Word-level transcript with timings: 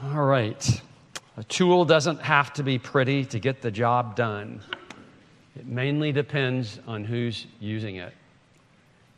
All 0.00 0.22
right. 0.22 0.80
A 1.36 1.42
tool 1.42 1.84
doesn't 1.84 2.20
have 2.20 2.52
to 2.52 2.62
be 2.62 2.78
pretty 2.78 3.24
to 3.24 3.40
get 3.40 3.62
the 3.62 3.70
job 3.72 4.14
done. 4.14 4.60
It 5.56 5.66
mainly 5.66 6.12
depends 6.12 6.78
on 6.86 7.02
who's 7.02 7.48
using 7.58 7.96
it 7.96 8.14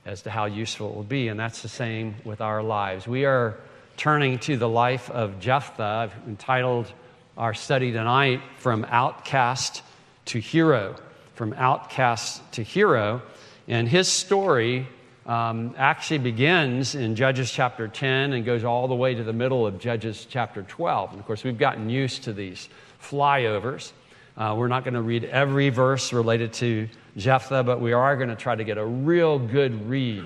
as 0.07 0.23
to 0.23 0.31
how 0.31 0.47
useful 0.47 0.89
it 0.89 0.97
will 0.97 1.03
be, 1.03 1.29
and 1.29 1.39
that's 1.39 1.61
the 1.61 1.69
same 1.69 2.15
with 2.25 2.41
our 2.41 2.63
lives. 2.63 3.07
We 3.07 3.27
are 3.27 3.59
turning 3.99 4.39
to 4.39 4.57
the 4.57 4.71
life 4.71 5.11
of 5.11 5.39
Jephthah. 5.39 5.83
I've 5.83 6.15
entitled 6.27 6.91
our 7.37 7.53
study 7.53 7.93
tonight 7.93 8.41
From 8.57 8.87
Outcast 8.89 9.83
to 10.27 10.39
Hero. 10.39 10.97
From 11.35 11.53
Outcast 11.59 12.41
to 12.53 12.63
Hero. 12.63 13.21
And 13.69 13.87
his 13.87 14.09
story 14.09 14.89
um, 15.31 15.77
actually 15.79 16.19
begins 16.19 16.97
in 16.97 17.15
Judges 17.15 17.53
chapter 17.53 17.87
10 17.87 18.33
and 18.33 18.45
goes 18.45 18.65
all 18.65 18.89
the 18.89 18.97
way 18.97 19.15
to 19.15 19.23
the 19.23 19.33
middle 19.33 19.65
of 19.65 19.79
Judges 19.79 20.27
chapter 20.29 20.65
12. 20.65 21.13
And 21.13 21.21
of 21.21 21.27
course, 21.27 21.45
we've 21.45 21.57
gotten 21.57 21.89
used 21.89 22.25
to 22.25 22.33
these 22.33 22.69
flyovers. 23.01 23.93
Uh, 24.37 24.57
we're 24.59 24.67
not 24.67 24.83
going 24.83 24.95
to 24.95 25.03
read 25.03 25.23
every 25.23 25.69
verse 25.69 26.13
related 26.13 26.53
to 26.55 26.89
Jephthah, 27.17 27.63
but 27.63 27.81
we 27.81 27.93
are 27.93 28.17
going 28.17 28.31
to 28.31 28.35
try 28.35 28.57
to 28.57 28.65
get 28.65 28.77
a 28.77 28.85
real 28.85 29.39
good 29.39 29.89
read 29.89 30.25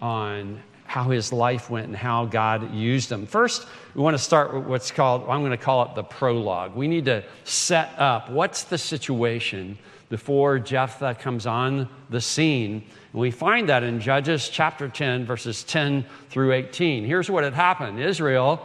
on 0.00 0.62
how 0.94 1.10
his 1.10 1.32
life 1.32 1.70
went 1.70 1.88
and 1.88 1.96
how 1.96 2.24
God 2.24 2.72
used 2.72 3.10
him. 3.10 3.26
First, 3.26 3.66
we 3.96 4.00
want 4.00 4.14
to 4.14 4.22
start 4.22 4.54
with 4.54 4.62
what's 4.62 4.92
called, 4.92 5.22
I'm 5.22 5.40
going 5.40 5.50
to 5.50 5.56
call 5.56 5.82
it 5.86 5.96
the 5.96 6.04
prologue. 6.04 6.76
We 6.76 6.86
need 6.86 7.06
to 7.06 7.24
set 7.42 7.98
up 7.98 8.30
what's 8.30 8.62
the 8.62 8.78
situation 8.78 9.76
before 10.08 10.60
Jephthah 10.60 11.16
comes 11.16 11.46
on 11.46 11.88
the 12.10 12.20
scene 12.20 12.84
and 13.12 13.20
we 13.20 13.32
find 13.32 13.68
that 13.70 13.82
in 13.82 13.98
Judges 13.98 14.48
chapter 14.48 14.88
10, 14.88 15.26
verses 15.26 15.64
10 15.64 16.06
through 16.30 16.52
18. 16.52 17.04
Here's 17.04 17.28
what 17.28 17.42
had 17.42 17.54
happened 17.54 17.98
Israel, 17.98 18.64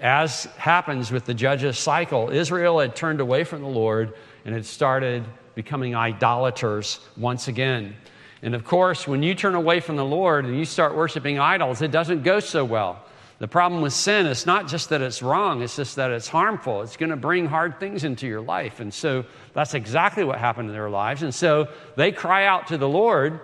as 0.00 0.46
happens 0.56 1.12
with 1.12 1.24
the 1.24 1.34
Judges 1.34 1.78
cycle, 1.78 2.30
Israel 2.30 2.80
had 2.80 2.96
turned 2.96 3.20
away 3.20 3.44
from 3.44 3.62
the 3.62 3.68
Lord 3.68 4.14
and 4.44 4.52
had 4.56 4.66
started 4.66 5.24
becoming 5.54 5.94
idolaters 5.94 6.98
once 7.16 7.46
again. 7.46 7.94
And 8.42 8.54
of 8.54 8.64
course, 8.64 9.06
when 9.06 9.22
you 9.22 9.34
turn 9.34 9.54
away 9.54 9.80
from 9.80 9.96
the 9.96 10.04
Lord 10.04 10.44
and 10.44 10.58
you 10.58 10.64
start 10.64 10.96
worshiping 10.96 11.38
idols, 11.38 11.82
it 11.82 11.90
doesn't 11.90 12.22
go 12.22 12.40
so 12.40 12.64
well. 12.64 13.04
The 13.38 13.48
problem 13.48 13.80
with 13.80 13.92
sin 13.92 14.26
is 14.26 14.44
not 14.44 14.68
just 14.68 14.90
that 14.90 15.00
it's 15.00 15.22
wrong, 15.22 15.62
it's 15.62 15.76
just 15.76 15.96
that 15.96 16.10
it's 16.10 16.28
harmful. 16.28 16.82
It's 16.82 16.96
going 16.96 17.10
to 17.10 17.16
bring 17.16 17.46
hard 17.46 17.80
things 17.80 18.04
into 18.04 18.26
your 18.26 18.42
life. 18.42 18.80
And 18.80 18.92
so 18.92 19.24
that's 19.54 19.74
exactly 19.74 20.24
what 20.24 20.38
happened 20.38 20.68
in 20.68 20.74
their 20.74 20.90
lives. 20.90 21.22
And 21.22 21.34
so 21.34 21.68
they 21.96 22.12
cry 22.12 22.44
out 22.46 22.66
to 22.68 22.78
the 22.78 22.88
Lord 22.88 23.40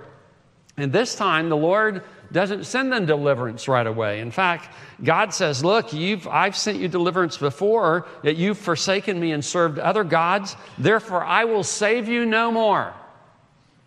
and 0.78 0.92
this 0.92 1.14
time, 1.14 1.48
the 1.48 1.56
Lord 1.56 2.02
doesn't 2.32 2.64
send 2.64 2.92
them 2.92 3.06
deliverance 3.06 3.66
right 3.66 3.86
away. 3.86 4.20
In 4.20 4.30
fact, 4.30 4.74
God 5.02 5.32
says, 5.32 5.64
Look, 5.64 5.92
you've, 5.92 6.28
I've 6.28 6.56
sent 6.56 6.78
you 6.78 6.88
deliverance 6.88 7.38
before, 7.38 8.06
yet 8.22 8.36
you've 8.36 8.58
forsaken 8.58 9.18
me 9.18 9.32
and 9.32 9.44
served 9.44 9.78
other 9.78 10.04
gods. 10.04 10.54
Therefore, 10.76 11.24
I 11.24 11.44
will 11.44 11.62
save 11.62 12.08
you 12.08 12.26
no 12.26 12.50
more. 12.50 12.92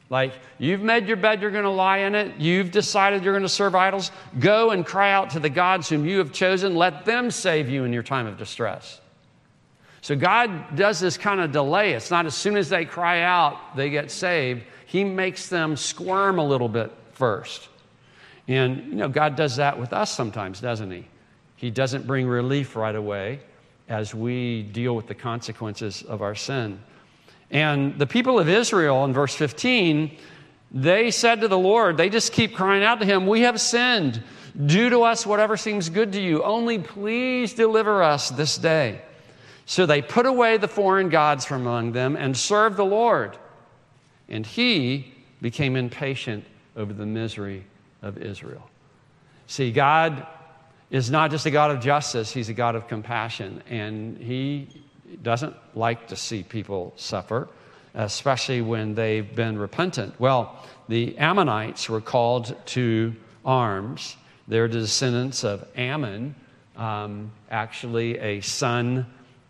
Like, 0.10 0.34
you've 0.58 0.82
made 0.82 1.08
your 1.08 1.18
bed, 1.18 1.42
you're 1.42 1.52
going 1.52 1.66
to 1.66 1.70
lie 1.70 2.00
in 2.00 2.16
it. 2.16 2.38
You've 2.38 2.72
decided 2.72 3.24
you're 3.24 3.34
going 3.34 3.44
to 3.44 3.50
serve 3.50 3.76
idols. 3.76 4.12
Go 4.40 4.72
and 4.72 4.86
cry 4.86 5.12
out 5.12 5.30
to 5.32 5.40
the 5.40 5.50
gods 5.50 5.88
whom 5.88 6.06
you 6.06 6.18
have 6.18 6.32
chosen. 6.32 6.76
Let 6.76 7.06
them 7.06 7.30
save 7.30 7.70
you 7.70 7.84
in 7.84 7.94
your 7.94 8.02
time 8.02 8.26
of 8.26 8.38
distress. 8.38 9.00
So, 10.02 10.16
God 10.16 10.76
does 10.76 11.00
this 11.00 11.18
kind 11.18 11.42
of 11.42 11.52
delay. 11.52 11.94
It's 11.94 12.10
not 12.10 12.26
as 12.26 12.34
soon 12.34 12.58
as 12.58 12.70
they 12.70 12.86
cry 12.86 13.22
out, 13.22 13.76
they 13.76 13.90
get 13.90 14.10
saved 14.10 14.64
he 14.90 15.04
makes 15.04 15.50
them 15.50 15.78
squirm 15.78 16.40
a 16.40 16.44
little 16.44 16.68
bit 16.68 16.92
first. 17.12 17.70
And, 18.48 18.88
you 18.88 18.96
know, 18.96 19.08
God 19.08 19.36
does 19.36 19.58
that 19.58 19.80
with 19.80 19.94
us 19.94 20.12
sometimes, 20.12 20.60
doesn't 20.60 20.90
He? 20.90 21.06
He 21.58 21.70
doesn't 21.70 22.08
bring 22.08 22.28
relief 22.28 22.76
right 22.76 22.96
away 22.96 23.40
as 23.88 24.16
we 24.16 24.64
deal 24.64 24.96
with 24.96 25.06
the 25.06 25.14
consequences 25.14 26.02
of 26.02 26.24
our 26.24 26.34
sin. 26.34 26.80
And 27.52 27.98
the 27.98 28.08
people 28.08 28.40
of 28.40 28.48
Israel 28.48 29.06
in 29.06 29.14
verse 29.14 29.34
15, 29.34 30.18
they 30.72 31.12
said 31.12 31.42
to 31.42 31.48
the 31.48 31.58
Lord, 31.58 31.98
they 31.98 32.10
just 32.10 32.32
keep 32.32 32.56
crying 32.56 32.84
out 32.84 33.00
to 33.00 33.06
Him, 33.06 33.26
We 33.26 33.42
have 33.42 33.60
sinned. 33.60 34.24
Do 34.66 34.90
to 34.90 35.04
us 35.04 35.26
whatever 35.26 35.58
seems 35.58 35.90
good 35.90 36.14
to 36.14 36.22
you. 36.22 36.44
Only 36.44 36.80
please 36.80 37.54
deliver 37.54 38.04
us 38.04 38.30
this 38.30 38.58
day. 38.58 39.02
So 39.66 39.86
they 39.86 40.02
put 40.02 40.26
away 40.26 40.58
the 40.58 40.68
foreign 40.68 41.10
gods 41.10 41.46
from 41.46 41.62
among 41.62 41.92
them 41.92 42.16
and 42.16 42.36
served 42.36 42.76
the 42.76 42.86
Lord 42.86 43.38
and 44.30 44.46
he 44.46 45.12
became 45.42 45.76
impatient 45.76 46.46
over 46.78 46.94
the 46.94 47.06
misery 47.06 47.66
of 48.02 48.18
Israel. 48.18 48.70
See, 49.48 49.72
God 49.72 50.26
is 50.92 51.10
not 51.10 51.32
just 51.32 51.46
a 51.46 51.52
God 51.52 51.72
of 51.72 51.82
justice, 51.82 52.32
He's 52.32 52.50
a 52.50 52.54
God 52.54 52.76
of 52.76 52.88
compassion, 52.88 53.64
and 53.68 54.18
He 54.18 54.84
doesn't 55.22 55.56
like 55.76 56.08
to 56.08 56.16
see 56.16 56.44
people 56.44 56.94
suffer, 56.96 57.48
especially 57.94 58.62
when 58.62 58.96
they've 58.96 59.36
been 59.36 59.58
repentant. 59.58 60.20
Well, 60.20 60.66
the 60.88 61.18
Ammonites 61.18 61.90
were 61.90 62.02
called 62.02 62.56
to 62.68 63.16
arms. 63.46 64.18
They're 64.48 64.68
descendants 64.68 65.44
of 65.44 65.68
Ammon, 65.76 66.36
um, 66.76 67.32
actually 67.52 68.18
a 68.20 68.42
son 68.42 69.06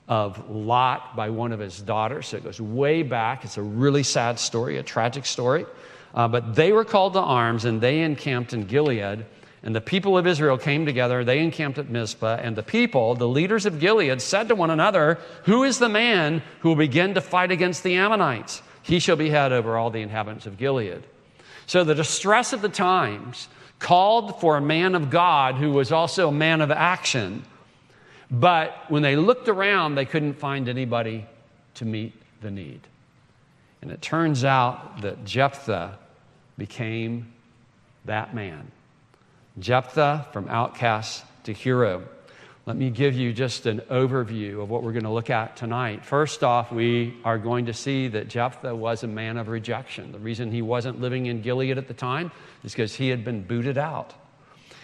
of 0.08 0.50
Lot 0.50 1.16
by 1.16 1.30
one 1.30 1.52
of 1.52 1.60
his 1.60 1.80
daughters. 1.80 2.28
So 2.28 2.38
it 2.38 2.44
goes 2.44 2.60
way 2.60 3.04
back. 3.04 3.46
It's 3.46 3.58
a 3.58 3.62
really 3.62 4.04
sad 4.04 4.40
story, 4.40 4.78
a 4.78 4.84
tragic 4.84 5.26
story. 5.26 5.66
Uh, 6.14 6.28
but 6.28 6.56
they 6.56 6.72
were 6.72 6.84
called 6.84 7.14
to 7.14 7.22
arms 7.22 7.66
and 7.66 7.80
they 7.80 8.02
encamped 8.02 8.54
in 8.54 8.66
Gilead. 8.66 9.26
And 9.62 9.76
the 9.76 9.82
people 9.82 10.18
of 10.18 10.26
Israel 10.26 10.58
came 10.58 10.86
together. 10.86 11.24
They 11.24 11.40
encamped 11.40 11.78
at 11.78 11.90
Mizpah. 11.90 12.38
And 12.42 12.56
the 12.56 12.64
people, 12.64 13.16
the 13.16 13.28
leaders 13.28 13.66
of 13.66 13.80
Gilead, 13.80 14.22
said 14.22 14.48
to 14.48 14.56
one 14.56 14.70
another, 14.70 15.20
Who 15.44 15.64
is 15.64 15.80
the 15.80 15.90
man 15.90 16.42
who 16.62 16.70
will 16.70 16.76
begin 16.76 17.14
to 17.16 17.22
fight 17.22 17.52
against 17.52 17.84
the 17.84 17.96
Ammonites? 17.96 18.62
He 18.82 19.00
shall 19.00 19.18
be 19.18 19.30
head 19.30 19.52
over 19.52 19.78
all 19.78 19.90
the 19.90 20.02
inhabitants 20.02 20.46
of 20.46 20.58
Gilead. 20.58 21.04
So 21.68 21.84
the 21.84 21.96
distress 21.96 22.54
of 22.54 22.62
the 22.62 22.70
times 22.70 23.50
called 23.80 24.40
for 24.40 24.58
a 24.58 24.62
man 24.62 24.96
of 24.96 25.10
God 25.10 25.56
who 25.56 25.72
was 25.72 25.92
also 25.92 26.30
a 26.30 26.34
man 26.34 26.62
of 26.62 26.72
action 26.72 27.44
but 28.32 28.86
when 28.90 29.02
they 29.02 29.16
looked 29.16 29.48
around, 29.48 29.96
they 29.96 30.06
couldn't 30.06 30.34
find 30.34 30.70
anybody 30.70 31.26
to 31.76 31.86
meet 31.86 32.14
the 32.42 32.52
need. 32.52 32.82
And 33.82 33.92
it 33.92 34.02
turns 34.02 34.44
out 34.44 35.02
that 35.02 35.26
Jephthah 35.26 35.98
became 36.58 37.34
that 38.06 38.36
man. 38.36 38.72
Jephthah 39.60 40.28
from 40.32 40.48
outcast 40.48 41.24
to 41.44 41.54
hero. 41.54 42.04
Let 42.66 42.78
me 42.78 42.92
give 42.92 43.16
you 43.16 43.34
just 43.34 43.66
an 43.66 43.80
overview 43.90 44.62
of 44.62 44.70
what 44.70 44.84
we're 44.84 44.92
going 44.92 45.04
to 45.04 45.10
look 45.10 45.30
at 45.30 45.56
tonight. 45.56 46.06
First 46.06 46.44
off, 46.44 46.72
we 46.72 47.18
are 47.26 47.38
going 47.40 47.66
to 47.66 47.74
see 47.74 48.08
that 48.10 48.28
Jephthah 48.28 48.76
was 48.76 49.04
a 49.04 49.08
man 49.08 49.38
of 49.38 49.48
rejection. 49.48 50.12
The 50.12 50.20
reason 50.20 50.52
he 50.52 50.62
wasn't 50.62 51.02
living 51.02 51.26
in 51.26 51.42
Gilead 51.42 51.78
at 51.78 51.88
the 51.88 51.94
time 51.94 52.32
is 52.64 52.72
because 52.72 52.94
he 52.94 53.10
had 53.10 53.26
been 53.26 53.42
booted 53.42 53.78
out. 53.78 54.14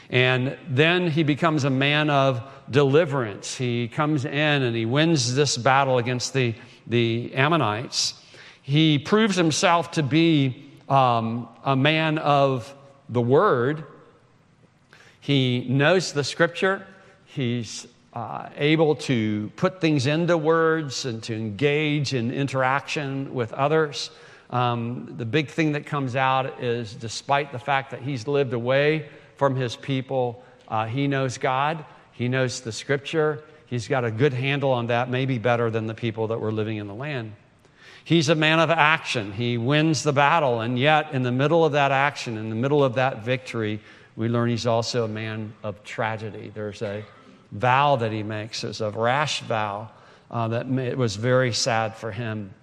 And 0.10 0.58
then 0.68 1.10
he 1.10 1.24
becomes 1.24 1.64
a 1.64 1.70
man 1.70 2.10
of 2.10 2.42
deliverance. 2.70 3.56
He 3.56 3.88
comes 3.88 4.26
in 4.26 4.34
and 4.34 4.76
he 4.76 4.86
wins 4.86 5.36
this 5.36 5.58
battle 5.58 5.98
against 5.98 6.34
the, 6.34 6.56
the 6.88 7.34
Ammonites. 7.36 8.16
He 8.62 8.98
proves 8.98 9.36
himself 9.36 9.92
to 9.92 10.04
be 10.04 10.72
um, 10.90 11.48
a 11.64 11.76
man 11.76 12.18
of 12.18 12.74
the 13.10 13.22
word. 13.22 13.84
He 15.26 15.66
knows 15.68 16.14
the 16.14 16.24
scripture. 16.24 16.86
He's 17.26 17.88
uh, 18.14 18.50
able 18.58 18.94
to 18.94 19.52
put 19.56 19.82
things 19.82 20.06
into 20.06 20.38
words 20.38 21.06
and 21.06 21.24
to 21.24 21.34
engage 21.34 22.14
in 22.14 22.30
interaction 22.30 23.34
with 23.34 23.52
others. 23.52 24.12
Um, 24.52 25.16
the 25.18 25.26
big 25.26 25.50
thing 25.50 25.72
that 25.72 25.88
comes 25.88 26.16
out 26.16 26.62
is 26.62 26.94
despite 26.94 27.52
the 27.52 27.58
fact 27.58 27.90
that 27.90 28.04
he's 28.04 28.28
lived 28.28 28.54
away 28.54 29.10
from 29.36 29.56
his 29.56 29.76
people. 29.76 30.44
Uh, 30.68 30.86
he 30.86 31.08
knows 31.08 31.40
God, 31.40 31.84
he 32.12 32.28
knows 32.28 32.62
the 32.62 32.72
scripture, 32.72 33.44
he's 33.66 33.88
got 33.88 34.06
a 34.06 34.12
good 34.12 34.32
handle 34.32 34.74
on 34.74 34.86
that, 34.88 35.10
maybe 35.10 35.40
better 35.40 35.72
than 35.72 35.88
the 35.88 35.96
people 35.96 36.28
that 36.28 36.40
were 36.40 36.52
living 36.52 36.78
in 36.78 36.86
the 36.86 36.94
land. 36.94 37.34
He's 38.04 38.30
a 38.30 38.36
man 38.36 38.60
of 38.60 38.70
action. 38.70 39.32
He 39.32 39.58
wins 39.58 40.04
the 40.04 40.14
battle, 40.14 40.62
and 40.62 40.78
yet, 40.78 41.14
in 41.14 41.24
the 41.24 41.32
middle 41.32 41.66
of 41.66 41.72
that 41.72 41.92
action, 41.92 42.38
in 42.38 42.50
the 42.50 42.56
middle 42.56 42.84
of 42.84 42.94
that 42.94 43.26
victory, 43.26 43.82
we 44.16 44.30
learn 44.30 44.50
he's 44.50 44.68
also 44.68 45.06
a 45.06 45.08
man 45.08 45.54
of 45.64 45.84
tragedy. 45.84 46.52
There's 46.54 46.82
a 46.82 47.04
vow 47.52 47.98
that 47.98 48.12
he 48.12 48.24
makes, 48.24 48.64
it's 48.64 48.82
a 48.82 48.90
rash 48.92 49.42
vow 49.42 49.90
uh, 50.32 50.48
that 50.50 50.68
it 50.68 50.98
was 50.98 51.16
very 51.16 51.54
sad 51.54 51.96
for 51.96 52.12
him 52.12 52.54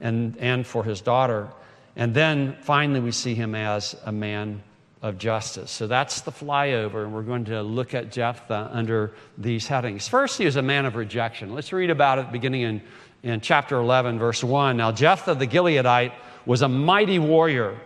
and, 0.00 0.36
and 0.38 0.66
for 0.66 0.84
his 0.84 1.00
daughter. 1.00 1.48
And 1.96 2.14
then 2.14 2.56
finally, 2.62 3.00
we 3.00 3.12
see 3.12 3.34
him 3.34 3.54
as 3.54 3.94
a 4.04 4.12
man 4.12 4.62
of 5.02 5.18
justice. 5.18 5.70
So 5.70 5.86
that's 5.86 6.20
the 6.22 6.30
flyover, 6.30 7.02
and 7.02 7.12
we're 7.12 7.22
going 7.22 7.44
to 7.46 7.62
look 7.62 7.92
at 7.92 8.12
Jephthah 8.12 8.70
under 8.72 9.12
these 9.36 9.66
headings. 9.66 10.08
First, 10.08 10.38
he 10.38 10.46
is 10.46 10.56
a 10.56 10.62
man 10.62 10.86
of 10.86 10.94
rejection. 10.94 11.54
Let's 11.54 11.72
read 11.72 11.90
about 11.90 12.18
it 12.18 12.32
beginning 12.32 12.62
in, 12.62 12.82
in 13.22 13.40
chapter 13.40 13.78
11, 13.78 14.18
verse 14.18 14.42
1. 14.42 14.76
Now, 14.76 14.92
Jephthah 14.92 15.34
the 15.34 15.46
Gileadite 15.46 16.12
was 16.46 16.62
a 16.62 16.68
mighty 16.68 17.18
warrior, 17.18 17.78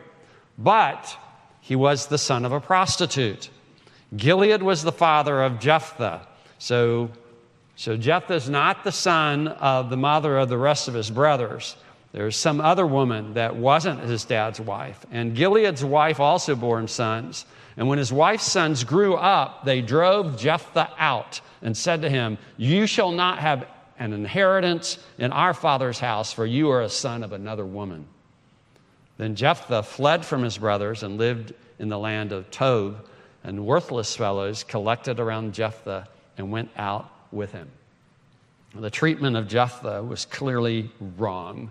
but 0.58 1.16
he 1.66 1.74
was 1.74 2.06
the 2.06 2.16
son 2.16 2.44
of 2.44 2.52
a 2.52 2.60
prostitute. 2.60 3.50
Gilead 4.16 4.62
was 4.62 4.84
the 4.84 4.92
father 4.92 5.42
of 5.42 5.58
Jephthah. 5.58 6.24
So 6.58 7.10
So 7.74 7.96
Jephthah 7.96 8.34
is 8.34 8.48
not 8.48 8.84
the 8.84 8.92
son 8.92 9.48
of 9.48 9.90
the 9.90 9.96
mother 9.96 10.38
of 10.38 10.48
the 10.48 10.56
rest 10.56 10.86
of 10.86 10.94
his 10.94 11.10
brothers. 11.10 11.74
There's 12.12 12.36
some 12.36 12.60
other 12.60 12.86
woman 12.86 13.34
that 13.34 13.56
wasn't 13.56 13.98
his 13.98 14.24
dad's 14.24 14.60
wife. 14.60 15.04
And 15.10 15.34
Gilead's 15.34 15.84
wife 15.84 16.20
also 16.20 16.54
bore 16.54 16.78
him 16.78 16.86
sons. 16.86 17.46
And 17.76 17.88
when 17.88 17.98
his 17.98 18.12
wife's 18.12 18.50
sons 18.50 18.84
grew 18.84 19.16
up, 19.16 19.64
they 19.64 19.82
drove 19.82 20.38
Jephthah 20.38 20.92
out 20.96 21.40
and 21.62 21.76
said 21.76 22.00
to 22.02 22.08
him, 22.08 22.38
You 22.56 22.86
shall 22.86 23.10
not 23.10 23.40
have 23.40 23.66
an 23.98 24.12
inheritance 24.12 24.98
in 25.18 25.32
our 25.32 25.52
father's 25.52 25.98
house, 25.98 26.32
for 26.32 26.46
you 26.46 26.70
are 26.70 26.82
a 26.82 26.88
son 26.88 27.24
of 27.24 27.32
another 27.32 27.66
woman. 27.66 28.06
Then 29.18 29.34
Jephthah 29.34 29.82
fled 29.82 30.24
from 30.24 30.42
his 30.42 30.58
brothers 30.58 31.02
and 31.02 31.18
lived 31.18 31.54
in 31.78 31.88
the 31.88 31.98
land 31.98 32.32
of 32.32 32.50
Tob, 32.50 33.06
and 33.44 33.64
worthless 33.64 34.14
fellows 34.16 34.64
collected 34.64 35.20
around 35.20 35.54
Jephthah 35.54 36.08
and 36.36 36.50
went 36.50 36.70
out 36.76 37.10
with 37.32 37.52
him. 37.52 37.70
The 38.74 38.90
treatment 38.90 39.36
of 39.36 39.48
Jephthah 39.48 40.02
was 40.02 40.26
clearly 40.26 40.90
wrong 41.16 41.70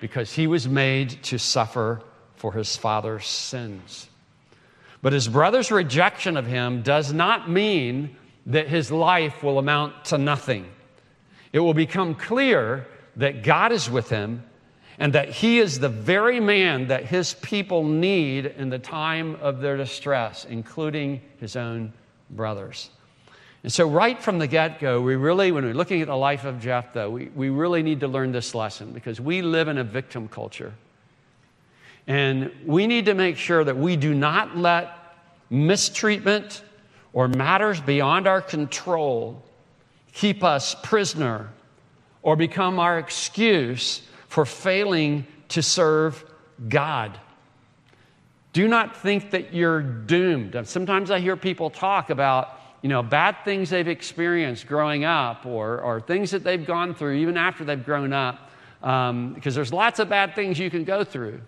because 0.00 0.32
he 0.32 0.46
was 0.46 0.68
made 0.68 1.22
to 1.24 1.38
suffer 1.38 2.02
for 2.34 2.52
his 2.52 2.76
father's 2.76 3.26
sins. 3.26 4.08
But 5.00 5.14
his 5.14 5.28
brother's 5.28 5.70
rejection 5.70 6.36
of 6.36 6.46
him 6.46 6.82
does 6.82 7.12
not 7.12 7.48
mean 7.48 8.16
that 8.46 8.68
his 8.68 8.90
life 8.90 9.42
will 9.42 9.58
amount 9.58 10.06
to 10.06 10.18
nothing. 10.18 10.66
It 11.52 11.60
will 11.60 11.74
become 11.74 12.14
clear 12.14 12.86
that 13.16 13.42
God 13.42 13.72
is 13.72 13.88
with 13.88 14.10
him 14.10 14.42
and 14.98 15.12
that 15.12 15.28
he 15.28 15.58
is 15.58 15.78
the 15.78 15.88
very 15.88 16.40
man 16.40 16.88
that 16.88 17.04
his 17.04 17.34
people 17.34 17.84
need 17.84 18.46
in 18.46 18.70
the 18.70 18.78
time 18.78 19.36
of 19.36 19.60
their 19.60 19.76
distress, 19.76 20.46
including 20.46 21.20
his 21.38 21.56
own 21.56 21.92
brothers. 22.30 22.90
And 23.62 23.72
so, 23.72 23.88
right 23.88 24.22
from 24.22 24.38
the 24.38 24.46
get 24.46 24.78
go, 24.78 25.00
we 25.00 25.16
really, 25.16 25.52
when 25.52 25.64
we're 25.64 25.74
looking 25.74 26.00
at 26.00 26.06
the 26.06 26.16
life 26.16 26.44
of 26.44 26.60
Jephthah, 26.60 27.10
we, 27.10 27.26
we 27.34 27.48
really 27.50 27.82
need 27.82 28.00
to 28.00 28.08
learn 28.08 28.32
this 28.32 28.54
lesson 28.54 28.92
because 28.92 29.20
we 29.20 29.42
live 29.42 29.68
in 29.68 29.78
a 29.78 29.84
victim 29.84 30.28
culture. 30.28 30.72
And 32.06 32.52
we 32.64 32.86
need 32.86 33.06
to 33.06 33.14
make 33.14 33.36
sure 33.36 33.64
that 33.64 33.76
we 33.76 33.96
do 33.96 34.14
not 34.14 34.56
let 34.56 34.92
mistreatment 35.50 36.62
or 37.12 37.28
matters 37.28 37.80
beyond 37.80 38.26
our 38.26 38.40
control 38.40 39.42
keep 40.12 40.44
us 40.44 40.76
prisoner 40.82 41.50
or 42.22 42.36
become 42.36 42.78
our 42.78 42.98
excuse 42.98 44.02
for 44.36 44.44
failing 44.44 45.26
to 45.48 45.62
serve 45.62 46.22
God. 46.68 47.18
Do 48.52 48.68
not 48.68 48.94
think 48.94 49.30
that 49.30 49.54
you're 49.54 49.80
doomed. 49.80 50.60
Sometimes 50.68 51.10
I 51.10 51.20
hear 51.20 51.38
people 51.38 51.70
talk 51.70 52.10
about 52.10 52.60
you 52.82 52.90
know, 52.90 53.02
bad 53.02 53.38
things 53.46 53.70
they've 53.70 53.88
experienced 53.88 54.66
growing 54.66 55.06
up 55.06 55.46
or, 55.46 55.80
or 55.80 56.02
things 56.02 56.32
that 56.32 56.44
they've 56.44 56.66
gone 56.66 56.94
through 56.94 57.14
even 57.14 57.38
after 57.38 57.64
they've 57.64 57.82
grown 57.82 58.12
up. 58.12 58.50
Um, 58.82 59.32
because 59.32 59.54
there's 59.54 59.72
lots 59.72 60.00
of 60.00 60.10
bad 60.10 60.34
things 60.34 60.58
you 60.58 60.68
can 60.68 60.84
go 60.84 61.02
through. 61.02 61.40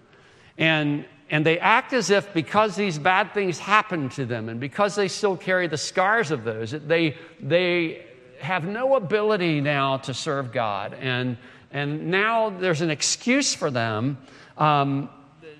And, 0.57 1.05
and 1.29 1.45
they 1.45 1.59
act 1.59 1.93
as 1.93 2.09
if 2.09 2.33
because 2.33 2.75
these 2.75 2.99
bad 2.99 3.35
things 3.35 3.59
happened 3.59 4.13
to 4.13 4.25
them 4.25 4.49
and 4.49 4.59
because 4.59 4.95
they 4.95 5.09
still 5.09 5.37
carry 5.37 5.67
the 5.67 5.77
scars 5.77 6.31
of 6.31 6.43
those, 6.43 6.71
they, 6.71 7.19
they 7.39 8.07
have 8.41 8.65
no 8.65 8.95
ability 8.95 9.61
now 9.61 9.99
to 9.99 10.15
serve 10.15 10.53
God. 10.53 10.95
And, 10.95 11.37
and 11.71 12.11
now 12.11 12.51
there's 12.51 12.81
an 12.81 12.91
excuse 12.91 13.55
for 13.55 13.71
them 13.71 14.19
um, 14.57 15.09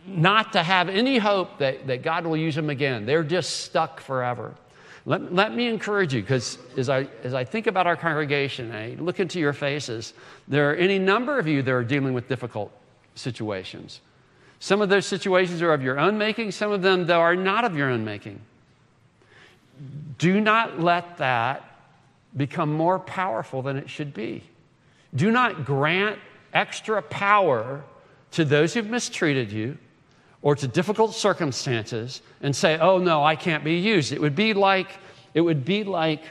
not 0.07 0.53
to 0.53 0.63
have 0.63 0.89
any 0.89 1.19
hope 1.19 1.59
that, 1.59 1.87
that 1.87 2.03
God 2.03 2.27
will 2.27 2.37
use 2.37 2.55
them 2.55 2.71
again. 2.71 3.05
They're 3.05 3.23
just 3.23 3.61
stuck 3.61 4.01
forever. 4.01 4.55
Let, 5.05 5.35
let 5.35 5.55
me 5.55 5.69
encourage 5.69 6.13
you, 6.15 6.21
because 6.21 6.59
as 6.77 6.89
I, 6.89 7.09
as 7.23 7.33
I 7.35 7.45
think 7.45 7.67
about 7.67 7.87
our 7.87 7.97
congregation, 7.97 8.73
I 8.73 8.95
look 8.99 9.21
into 9.21 9.39
your 9.39 9.53
faces, 9.53 10.13
there 10.49 10.71
are 10.71 10.75
any 10.75 10.99
number 10.99 11.39
of 11.39 11.47
you 11.47 11.63
that 11.63 11.73
are 11.73 11.85
dealing 11.85 12.13
with 12.13 12.29
difficult 12.29 12.73
situations. 13.15 14.01
Some 14.61 14.83
of 14.83 14.89
those 14.89 15.07
situations 15.07 15.63
are 15.63 15.73
of 15.73 15.83
your 15.83 15.99
own 15.99 16.19
making, 16.19 16.51
some 16.53 16.73
of 16.73 16.83
them, 16.83 17.07
though, 17.07 17.21
are 17.21 17.37
not 17.37 17.65
of 17.65 17.77
your 17.77 17.91
own 17.91 18.05
making. 18.05 18.41
Do 20.19 20.41
not 20.41 20.81
let 20.81 21.19
that 21.19 21.65
become 22.37 22.73
more 22.73 22.99
powerful 22.99 23.63
than 23.63 23.77
it 23.77 23.89
should 23.89 24.13
be. 24.13 24.43
Do 25.19 25.33
not 25.33 25.65
grant 25.65 26.21
extra 26.55 27.03
power 27.03 27.83
to 28.31 28.45
those 28.45 28.73
who've 28.73 28.89
mistreated 28.89 29.51
you 29.51 29.77
or 30.43 30.55
to 30.55 30.69
difficult 30.69 31.13
circumstances 31.13 32.23
and 32.41 32.55
say, 32.55 32.79
oh 32.79 32.99
no, 32.99 33.25
I 33.25 33.35
can't 33.35 33.65
be 33.65 33.79
used. 33.79 34.13
It 34.13 34.21
would 34.21 34.37
be 34.37 34.55
like, 34.55 34.89
it 35.35 35.41
would 35.41 35.65
be 35.65 35.83
like 35.83 36.23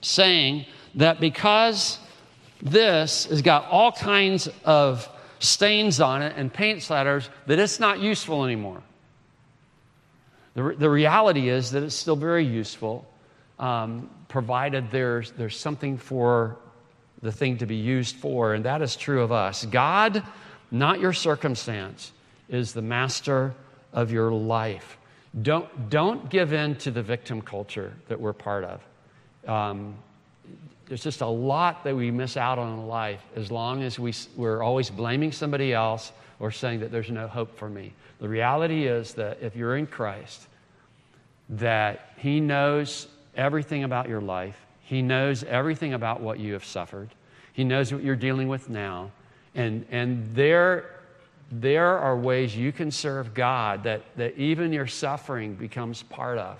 saying 0.00 0.64
that 0.94 1.20
because 1.20 1.98
this 2.62 3.26
has 3.26 3.42
got 3.42 3.66
all 3.66 3.92
kinds 3.92 4.48
of 4.64 5.06
stains 5.38 6.00
on 6.00 6.22
it 6.22 6.32
and 6.38 6.50
paint 6.50 6.78
splatters, 6.78 7.28
that 7.46 7.58
it's 7.58 7.78
not 7.78 8.00
useful 8.00 8.42
anymore. 8.42 8.82
The, 10.54 10.74
the 10.78 10.88
reality 10.88 11.50
is 11.50 11.72
that 11.72 11.82
it's 11.82 11.94
still 11.94 12.16
very 12.16 12.46
useful, 12.46 13.06
um, 13.58 14.08
provided 14.28 14.90
there's, 14.90 15.32
there's 15.32 15.58
something 15.58 15.98
for 15.98 16.56
the 17.22 17.32
thing 17.32 17.58
to 17.58 17.66
be 17.66 17.76
used 17.76 18.16
for, 18.16 18.54
and 18.54 18.64
that 18.64 18.82
is 18.82 18.96
true 18.96 19.22
of 19.22 19.32
us. 19.32 19.64
God, 19.64 20.22
not 20.70 21.00
your 21.00 21.12
circumstance 21.12 22.12
is 22.48 22.72
the 22.72 22.82
master 22.82 23.54
of 23.92 24.10
your 24.10 24.32
life. 24.32 24.98
Don't, 25.40 25.88
don't 25.88 26.28
give 26.28 26.52
in 26.52 26.74
to 26.76 26.90
the 26.90 27.02
victim 27.02 27.40
culture 27.40 27.94
that 28.08 28.20
we're 28.20 28.32
part 28.32 28.64
of. 28.64 28.80
Um, 29.48 29.96
there's 30.86 31.02
just 31.02 31.22
a 31.22 31.26
lot 31.26 31.84
that 31.84 31.96
we 31.96 32.10
miss 32.10 32.36
out 32.36 32.58
on 32.58 32.78
in 32.78 32.86
life 32.86 33.22
as 33.34 33.50
long 33.50 33.82
as 33.82 33.98
we, 33.98 34.12
we're 34.36 34.62
always 34.62 34.90
blaming 34.90 35.32
somebody 35.32 35.72
else 35.72 36.12
or 36.38 36.50
saying 36.50 36.80
that 36.80 36.90
there's 36.90 37.10
no 37.10 37.28
hope 37.28 37.56
for 37.56 37.68
me. 37.68 37.92
The 38.18 38.28
reality 38.28 38.86
is 38.86 39.14
that 39.14 39.38
if 39.40 39.56
you're 39.56 39.76
in 39.76 39.86
Christ, 39.86 40.48
that 41.48 42.10
He 42.18 42.40
knows 42.40 43.08
everything 43.36 43.84
about 43.84 44.08
your 44.08 44.20
life, 44.20 44.56
He 44.82 45.02
knows 45.02 45.44
everything 45.44 45.94
about 45.94 46.20
what 46.20 46.38
you 46.38 46.52
have 46.54 46.64
suffered, 46.64 47.10
He 47.52 47.64
knows 47.64 47.92
what 47.92 48.02
you're 48.02 48.16
dealing 48.16 48.48
with 48.48 48.68
now, 48.68 49.10
and, 49.54 49.86
and 49.90 50.34
there 50.34 50.86
there 51.52 51.98
are 51.98 52.16
ways 52.16 52.56
you 52.56 52.72
can 52.72 52.90
serve 52.90 53.34
God 53.34 53.84
that, 53.84 54.02
that 54.16 54.38
even 54.38 54.72
your 54.72 54.86
suffering 54.86 55.54
becomes 55.54 56.02
part 56.02 56.38
of. 56.38 56.58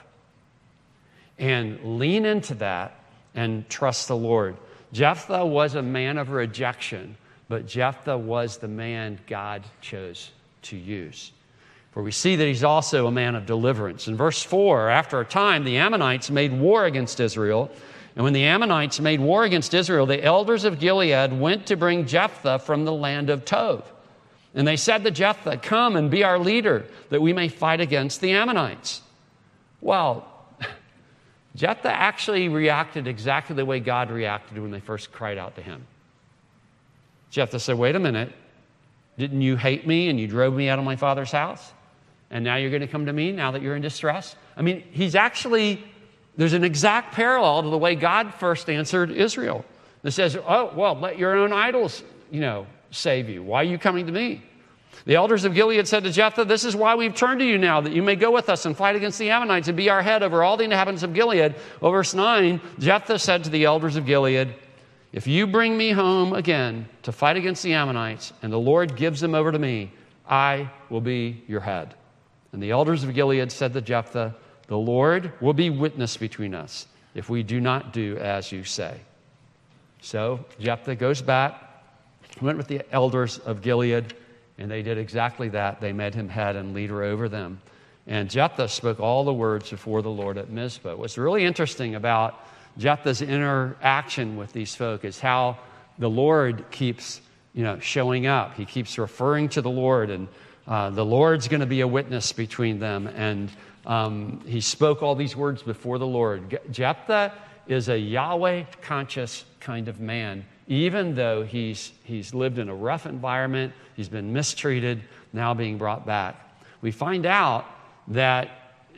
And 1.38 1.98
lean 1.98 2.26
into 2.26 2.54
that 2.56 3.00
and 3.34 3.66
trust 3.70 4.08
the 4.08 4.16
Lord. 4.16 4.54
Jephthah 4.92 5.46
was 5.46 5.74
a 5.74 5.82
man 5.82 6.18
of 6.18 6.30
rejection, 6.30 7.16
but 7.48 7.66
Jephthah 7.66 8.18
was 8.18 8.58
the 8.58 8.68
man 8.68 9.18
God 9.26 9.62
chose 9.80 10.30
to 10.62 10.76
use. 10.76 11.32
For 11.92 12.02
we 12.02 12.12
see 12.12 12.36
that 12.36 12.46
he's 12.46 12.64
also 12.64 13.06
a 13.06 13.10
man 13.10 13.34
of 13.34 13.46
deliverance. 13.46 14.08
In 14.08 14.16
verse 14.16 14.42
4, 14.42 14.90
after 14.90 15.20
a 15.20 15.24
time, 15.24 15.64
the 15.64 15.78
Ammonites 15.78 16.30
made 16.30 16.52
war 16.52 16.84
against 16.84 17.18
Israel. 17.18 17.70
And 18.14 18.24
when 18.24 18.32
the 18.32 18.44
Ammonites 18.44 19.00
made 19.00 19.20
war 19.20 19.44
against 19.44 19.72
Israel, 19.72 20.06
the 20.06 20.22
elders 20.22 20.64
of 20.64 20.78
Gilead 20.78 21.32
went 21.32 21.66
to 21.66 21.76
bring 21.76 22.06
Jephthah 22.06 22.58
from 22.58 22.84
the 22.84 22.92
land 22.92 23.30
of 23.30 23.44
Tob. 23.44 23.86
And 24.54 24.68
they 24.68 24.76
said 24.76 25.02
to 25.04 25.10
Jephthah, 25.10 25.58
Come 25.58 25.96
and 25.96 26.10
be 26.10 26.24
our 26.24 26.38
leader, 26.38 26.84
that 27.08 27.22
we 27.22 27.32
may 27.32 27.48
fight 27.48 27.80
against 27.80 28.20
the 28.20 28.32
Ammonites. 28.32 29.00
Well, 29.80 30.28
Jephthah 31.56 31.90
actually 31.90 32.48
reacted 32.48 33.06
exactly 33.06 33.56
the 33.56 33.64
way 33.64 33.80
God 33.80 34.10
reacted 34.10 34.58
when 34.58 34.70
they 34.70 34.80
first 34.80 35.10
cried 35.10 35.38
out 35.38 35.56
to 35.56 35.62
him. 35.62 35.86
Jephthah 37.30 37.60
said, 37.60 37.78
Wait 37.78 37.96
a 37.96 38.00
minute. 38.00 38.32
Didn't 39.18 39.42
you 39.42 39.56
hate 39.56 39.86
me 39.86 40.08
and 40.08 40.18
you 40.18 40.26
drove 40.26 40.54
me 40.54 40.68
out 40.68 40.78
of 40.78 40.84
my 40.84 40.96
father's 40.96 41.32
house? 41.32 41.72
And 42.30 42.44
now 42.44 42.56
you're 42.56 42.70
going 42.70 42.80
to 42.80 42.88
come 42.88 43.06
to 43.06 43.12
me 43.12 43.32
now 43.32 43.50
that 43.50 43.62
you're 43.62 43.76
in 43.76 43.82
distress? 43.82 44.36
I 44.56 44.62
mean, 44.62 44.82
he's 44.90 45.14
actually, 45.14 45.84
there's 46.36 46.54
an 46.54 46.64
exact 46.64 47.14
parallel 47.14 47.62
to 47.62 47.68
the 47.68 47.78
way 47.78 47.94
God 47.94 48.34
first 48.34 48.70
answered 48.70 49.10
Israel. 49.10 49.64
That 50.02 50.12
says, 50.12 50.36
Oh, 50.36 50.72
well, 50.74 50.94
let 50.94 51.18
your 51.18 51.36
own 51.36 51.52
idols, 51.52 52.02
you 52.30 52.40
know, 52.40 52.66
save 52.90 53.28
you. 53.28 53.42
Why 53.42 53.60
are 53.60 53.64
you 53.64 53.78
coming 53.78 54.06
to 54.06 54.12
me? 54.12 54.42
The 55.04 55.16
elders 55.16 55.44
of 55.44 55.54
Gilead 55.54 55.88
said 55.88 56.04
to 56.04 56.12
Jephthah, 56.12 56.44
This 56.44 56.64
is 56.64 56.76
why 56.76 56.94
we've 56.94 57.14
turned 57.14 57.40
to 57.40 57.46
you 57.46 57.58
now, 57.58 57.80
that 57.80 57.92
you 57.92 58.02
may 58.02 58.14
go 58.14 58.30
with 58.30 58.48
us 58.48 58.66
and 58.66 58.76
fight 58.76 58.94
against 58.94 59.18
the 59.18 59.30
Ammonites 59.30 59.68
and 59.68 59.76
be 59.76 59.90
our 59.90 60.02
head 60.02 60.22
over 60.22 60.42
all 60.42 60.56
the 60.56 60.64
inhabitants 60.64 61.02
of 61.02 61.14
Gilead. 61.14 61.54
Well, 61.80 61.92
verse 61.92 62.14
9 62.14 62.60
Jephthah 62.78 63.18
said 63.18 63.44
to 63.44 63.50
the 63.50 63.64
elders 63.64 63.96
of 63.96 64.06
Gilead, 64.06 64.54
If 65.12 65.26
you 65.26 65.46
bring 65.46 65.76
me 65.76 65.90
home 65.90 66.32
again 66.32 66.88
to 67.02 67.12
fight 67.12 67.36
against 67.36 67.62
the 67.62 67.74
Ammonites, 67.74 68.32
and 68.42 68.52
the 68.52 68.58
Lord 68.58 68.96
gives 68.96 69.20
them 69.20 69.34
over 69.34 69.50
to 69.50 69.58
me, 69.58 69.92
I 70.28 70.70
will 70.88 71.00
be 71.00 71.42
your 71.48 71.60
head. 71.60 71.94
And 72.52 72.62
the 72.62 72.70
elders 72.70 73.02
of 73.02 73.14
Gilead 73.14 73.50
said 73.50 73.72
to 73.72 73.80
Jephthah, 73.80 74.36
The 74.66 74.78
Lord 74.78 75.32
will 75.40 75.52
be 75.52 75.70
witness 75.70 76.16
between 76.16 76.54
us 76.54 76.86
if 77.14 77.28
we 77.28 77.42
do 77.42 77.60
not 77.60 77.92
do 77.92 78.16
as 78.18 78.52
you 78.52 78.64
say. 78.64 79.00
So 80.00 80.44
Jephthah 80.58 80.96
goes 80.96 81.22
back 81.22 81.72
went 82.40 82.56
with 82.56 82.68
the 82.68 82.82
elders 82.92 83.38
of 83.38 83.62
Gilead, 83.62 84.14
and 84.58 84.70
they 84.70 84.82
did 84.82 84.98
exactly 84.98 85.48
that. 85.50 85.80
They 85.80 85.92
made 85.92 86.14
him 86.14 86.28
head 86.28 86.56
and 86.56 86.72
leader 86.72 87.02
over 87.02 87.28
them. 87.28 87.60
And 88.06 88.30
Jephthah 88.30 88.68
spoke 88.68 89.00
all 89.00 89.24
the 89.24 89.34
words 89.34 89.70
before 89.70 90.02
the 90.02 90.10
Lord 90.10 90.38
at 90.38 90.50
Mizpah. 90.50 90.96
What's 90.96 91.18
really 91.18 91.44
interesting 91.44 91.94
about 91.94 92.46
Jephthah's 92.78 93.22
interaction 93.22 94.36
with 94.36 94.52
these 94.52 94.74
folk 94.74 95.04
is 95.04 95.20
how 95.20 95.58
the 95.98 96.10
Lord 96.10 96.64
keeps 96.70 97.20
you 97.54 97.62
know, 97.62 97.78
showing 97.80 98.26
up. 98.26 98.54
He 98.54 98.64
keeps 98.64 98.98
referring 98.98 99.50
to 99.50 99.60
the 99.60 99.70
Lord, 99.70 100.10
and 100.10 100.26
uh, 100.66 100.90
the 100.90 101.04
Lord's 101.04 101.48
going 101.48 101.60
to 101.60 101.66
be 101.66 101.82
a 101.82 101.86
witness 101.86 102.32
between 102.32 102.78
them. 102.78 103.06
And 103.06 103.50
um, 103.86 104.40
he 104.46 104.60
spoke 104.60 105.02
all 105.02 105.14
these 105.14 105.36
words 105.36 105.62
before 105.62 105.98
the 105.98 106.06
Lord. 106.06 106.58
Jephthah 106.70 107.32
is 107.66 107.88
a 107.88 107.98
Yahweh 107.98 108.64
conscious 108.80 109.44
kind 109.60 109.88
of 109.88 110.00
man, 110.00 110.44
even 110.68 111.14
though 111.14 111.42
he's, 111.42 111.92
he's 112.04 112.34
lived 112.34 112.58
in 112.58 112.68
a 112.68 112.74
rough 112.74 113.06
environment, 113.06 113.72
he's 113.94 114.08
been 114.08 114.32
mistreated, 114.32 115.02
now 115.32 115.54
being 115.54 115.78
brought 115.78 116.06
back. 116.06 116.36
We 116.80 116.90
find 116.90 117.26
out 117.26 117.66
that, 118.08 118.48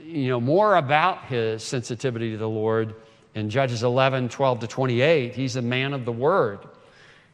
you 0.02 0.28
know, 0.28 0.40
more 0.40 0.76
about 0.76 1.24
his 1.26 1.62
sensitivity 1.62 2.32
to 2.32 2.36
the 2.38 2.48
Lord 2.48 2.94
in 3.34 3.50
Judges 3.50 3.82
11, 3.82 4.28
12 4.28 4.60
to 4.60 4.66
28. 4.66 5.34
He's 5.34 5.56
a 5.56 5.62
man 5.62 5.92
of 5.92 6.04
the 6.04 6.12
word. 6.12 6.60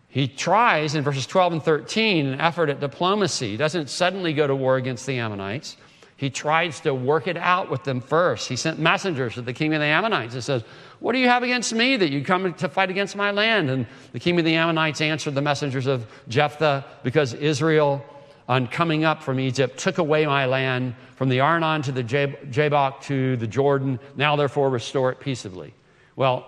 He 0.08 0.26
tries 0.26 0.96
in 0.96 1.04
verses 1.04 1.26
12 1.26 1.52
and 1.54 1.62
13 1.62 2.26
an 2.26 2.40
effort 2.40 2.68
at 2.68 2.80
diplomacy. 2.80 3.52
He 3.52 3.56
doesn't 3.56 3.88
suddenly 3.88 4.32
go 4.32 4.46
to 4.46 4.56
war 4.56 4.76
against 4.76 5.06
the 5.06 5.18
Ammonites. 5.18 5.76
He 6.20 6.28
tries 6.28 6.80
to 6.80 6.92
work 6.92 7.28
it 7.28 7.38
out 7.38 7.70
with 7.70 7.82
them 7.84 8.02
first. 8.02 8.46
He 8.46 8.54
sent 8.54 8.78
messengers 8.78 9.32
to 9.36 9.40
the 9.40 9.54
king 9.54 9.72
of 9.72 9.80
the 9.80 9.86
Ammonites 9.86 10.34
and 10.34 10.44
says, 10.44 10.62
What 10.98 11.12
do 11.12 11.18
you 11.18 11.28
have 11.28 11.42
against 11.42 11.72
me 11.72 11.96
that 11.96 12.10
you 12.10 12.22
come 12.22 12.52
to 12.52 12.68
fight 12.68 12.90
against 12.90 13.16
my 13.16 13.30
land? 13.30 13.70
And 13.70 13.86
the 14.12 14.20
king 14.20 14.38
of 14.38 14.44
the 14.44 14.54
Ammonites 14.54 15.00
answered 15.00 15.34
the 15.34 15.40
messengers 15.40 15.86
of 15.86 16.04
Jephthah 16.28 16.84
because 17.02 17.32
Israel, 17.32 18.04
on 18.50 18.66
coming 18.66 19.02
up 19.02 19.22
from 19.22 19.40
Egypt, 19.40 19.78
took 19.78 19.96
away 19.96 20.26
my 20.26 20.44
land 20.44 20.94
from 21.16 21.30
the 21.30 21.40
Arnon 21.40 21.80
to 21.80 21.90
the 21.90 22.02
Jabbok 22.02 23.00
to 23.04 23.38
the 23.38 23.46
Jordan. 23.46 23.98
Now, 24.14 24.36
therefore, 24.36 24.68
restore 24.68 25.10
it 25.10 25.20
peaceably. 25.20 25.72
Well, 26.16 26.44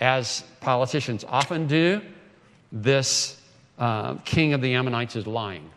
as 0.00 0.44
politicians 0.60 1.24
often 1.26 1.66
do, 1.66 2.02
this 2.70 3.40
uh, 3.78 4.16
king 4.26 4.52
of 4.52 4.60
the 4.60 4.74
Ammonites 4.74 5.16
is 5.16 5.26
lying. 5.26 5.70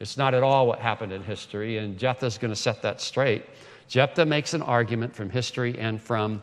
It's 0.00 0.16
not 0.16 0.32
at 0.32 0.42
all 0.42 0.66
what 0.66 0.78
happened 0.78 1.12
in 1.12 1.22
history, 1.22 1.76
and 1.76 1.98
Jephthah 1.98 2.26
is 2.26 2.38
going 2.38 2.52
to 2.52 2.56
set 2.56 2.80
that 2.82 3.00
straight. 3.00 3.44
Jephthah 3.86 4.24
makes 4.24 4.54
an 4.54 4.62
argument 4.62 5.14
from 5.14 5.28
history 5.28 5.78
and 5.78 6.00
from 6.00 6.42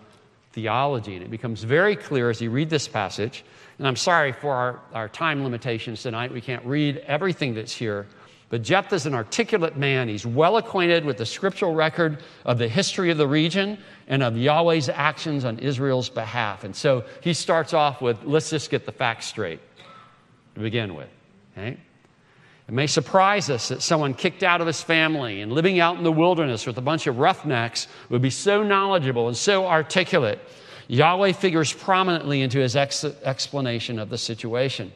theology, 0.51 1.15
and 1.15 1.23
it 1.23 1.31
becomes 1.31 1.63
very 1.63 1.95
clear 1.95 2.29
as 2.29 2.39
you 2.39 2.51
read 2.51 2.69
this 2.69 2.87
passage. 2.87 3.43
And 3.79 3.87
I'm 3.87 3.95
sorry 3.95 4.31
for 4.31 4.53
our, 4.53 4.79
our 4.93 5.09
time 5.09 5.43
limitations 5.43 6.03
tonight. 6.03 6.31
We 6.31 6.41
can't 6.41 6.65
read 6.65 6.97
everything 7.07 7.55
that's 7.55 7.73
here. 7.73 8.05
But 8.49 8.61
Jephthah 8.61 8.95
is 8.95 9.05
an 9.05 9.13
articulate 9.13 9.75
man. 9.75 10.07
He's 10.07 10.25
well 10.25 10.57
acquainted 10.57 11.03
with 11.03 11.17
the 11.17 11.25
scriptural 11.25 11.73
record 11.73 12.23
of 12.45 12.59
the 12.59 12.67
history 12.67 13.11
of 13.11 13.17
the 13.17 13.27
region 13.27 13.77
and 14.07 14.23
of 14.23 14.37
Yahweh's 14.37 14.87
actions 14.87 15.43
on 15.45 15.59
Israel's 15.59 16.09
behalf. 16.09 16.63
And 16.63 16.75
so 16.75 17.03
he 17.21 17.33
starts 17.33 17.73
off 17.73 18.01
with 18.01 18.23
let's 18.23 18.49
just 18.49 18.69
get 18.69 18.85
the 18.85 18.91
facts 18.91 19.25
straight 19.25 19.59
to 20.55 20.61
begin 20.61 20.95
with. 20.95 21.09
Okay? 21.57 21.77
It 22.67 22.73
may 22.73 22.87
surprise 22.87 23.49
us 23.49 23.69
that 23.69 23.81
someone 23.81 24.13
kicked 24.13 24.43
out 24.43 24.59
of 24.59 24.67
his 24.67 24.81
family 24.81 25.41
and 25.41 25.53
living 25.53 25.79
out 25.79 25.97
in 25.97 26.03
the 26.03 26.11
wilderness 26.11 26.65
with 26.65 26.77
a 26.77 26.81
bunch 26.81 27.07
of 27.07 27.17
roughnecks 27.17 27.87
would 28.09 28.21
be 28.21 28.29
so 28.29 28.61
knowledgeable 28.61 29.29
and 29.29 29.37
so 29.37 29.65
articulate. 29.65 30.39
Yahweh 30.89 31.31
figures 31.31 31.71
prominently 31.71 32.41
into 32.41 32.59
his 32.59 32.75
ex- 32.75 33.05
explanation 33.23 33.99
of 33.99 34.09
the 34.09 34.17
situation. 34.17 34.91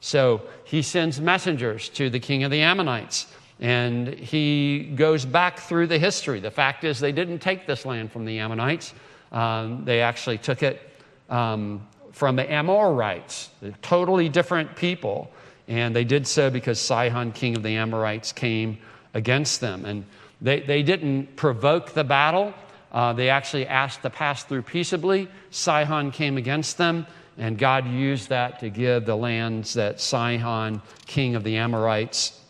So 0.00 0.42
he 0.64 0.80
sends 0.82 1.20
messengers 1.20 1.88
to 1.90 2.08
the 2.08 2.20
king 2.20 2.44
of 2.44 2.52
the 2.52 2.60
Ammonites 2.60 3.26
and 3.60 4.08
he 4.08 4.92
goes 4.94 5.24
back 5.24 5.58
through 5.58 5.88
the 5.88 5.98
history. 5.98 6.38
The 6.38 6.50
fact 6.50 6.84
is, 6.84 7.00
they 7.00 7.10
didn't 7.10 7.40
take 7.40 7.66
this 7.66 7.84
land 7.84 8.12
from 8.12 8.24
the 8.24 8.38
Ammonites, 8.38 8.94
um, 9.32 9.84
they 9.84 10.00
actually 10.00 10.38
took 10.38 10.62
it 10.62 10.80
um, 11.28 11.86
from 12.12 12.36
the 12.36 12.50
Amorites, 12.50 13.50
totally 13.82 14.28
different 14.28 14.76
people. 14.76 15.32
And 15.68 15.94
they 15.94 16.04
did 16.04 16.26
so 16.26 16.50
because 16.50 16.80
Sihon, 16.80 17.32
king 17.32 17.54
of 17.54 17.62
the 17.62 17.76
Amorites, 17.76 18.32
came 18.32 18.78
against 19.14 19.60
them. 19.60 19.84
And 19.84 20.06
they, 20.40 20.60
they 20.60 20.82
didn't 20.82 21.36
provoke 21.36 21.92
the 21.92 22.04
battle. 22.04 22.54
Uh, 22.90 23.12
they 23.12 23.28
actually 23.28 23.66
asked 23.66 24.02
to 24.02 24.10
pass 24.10 24.44
through 24.44 24.62
peaceably. 24.62 25.28
Sihon 25.50 26.10
came 26.10 26.38
against 26.38 26.78
them, 26.78 27.06
and 27.36 27.58
God 27.58 27.86
used 27.86 28.30
that 28.30 28.60
to 28.60 28.70
give 28.70 29.04
the 29.04 29.16
lands 29.16 29.74
that 29.74 30.00
Sihon, 30.00 30.80
king 31.06 31.34
of 31.34 31.44
the 31.44 31.58
Amorites, 31.58 32.40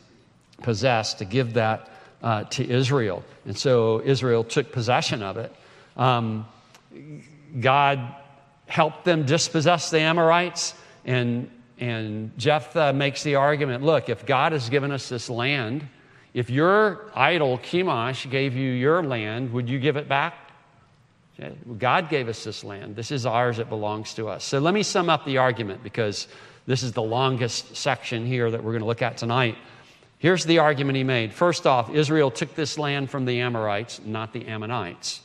possessed, 0.63 1.19
to 1.19 1.25
give 1.25 1.55
that 1.55 1.91
uh, 2.23 2.45
to 2.45 2.69
Israel. 2.69 3.25
And 3.47 3.59
so 3.59 4.01
Israel 4.05 4.45
took 4.45 4.71
possession 4.71 5.23
of 5.23 5.37
it. 5.37 5.53
Um, 5.97 6.47
God 7.61 8.15
helped 8.67 9.05
them 9.05 9.27
dispossess 9.27 9.91
the 9.91 10.01
Amorites, 10.01 10.75
and, 11.05 11.51
and 11.79 12.37
Jephthah 12.39 12.93
makes 12.93 13.23
the 13.23 13.37
argument 13.37 13.85
look, 13.85 14.09
if 14.09 14.27
God 14.27 14.53
has 14.53 14.69
given 14.69 14.91
us 14.91 15.09
this 15.09 15.31
land, 15.31 15.87
if 16.35 16.51
your 16.51 17.11
idol, 17.15 17.59
Chemosh, 17.59 18.31
gave 18.31 18.55
you 18.55 18.71
your 18.71 19.03
land, 19.03 19.53
would 19.53 19.69
you 19.69 19.79
give 19.79 19.97
it 19.97 20.09
back? 20.09 20.35
God 21.79 22.11
gave 22.11 22.29
us 22.29 22.43
this 22.43 22.65
land. 22.65 22.97
This 22.97 23.13
is 23.13 23.25
ours, 23.25 23.61
it 23.61 23.69
belongs 23.69 24.15
to 24.15 24.29
us. 24.29 24.45
So 24.45 24.59
let 24.59 24.75
me 24.75 24.83
sum 24.83 25.09
up 25.09 25.25
the 25.25 25.39
argument 25.39 25.85
because 25.85 26.27
this 26.67 26.83
is 26.83 26.93
the 26.93 27.03
longest 27.03 27.77
section 27.77 28.27
here 28.27 28.51
that 28.51 28.63
we're 28.63 28.73
going 28.73 28.83
to 28.83 28.89
look 28.89 29.03
at 29.03 29.17
tonight. 29.17 29.57
Here's 30.19 30.45
the 30.45 30.59
argument 30.59 30.97
he 30.97 31.05
made. 31.05 31.33
First 31.33 31.65
off, 31.65 31.95
Israel 31.95 32.31
took 32.33 32.55
this 32.57 32.77
land 32.77 33.09
from 33.09 33.25
the 33.25 33.41
Amorites, 33.41 34.01
not 34.05 34.33
the 34.33 34.47
Ammonites, 34.49 35.21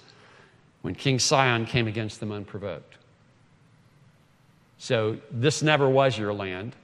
when 0.84 0.94
King 0.94 1.18
Sihon 1.18 1.66
came 1.66 1.88
against 1.88 2.20
them 2.20 2.32
unprovoked. 2.32 2.98
So 4.84 5.16
this 5.32 5.63
never 5.63 5.88
was 5.88 6.18
your 6.18 6.34
land. 6.34 6.75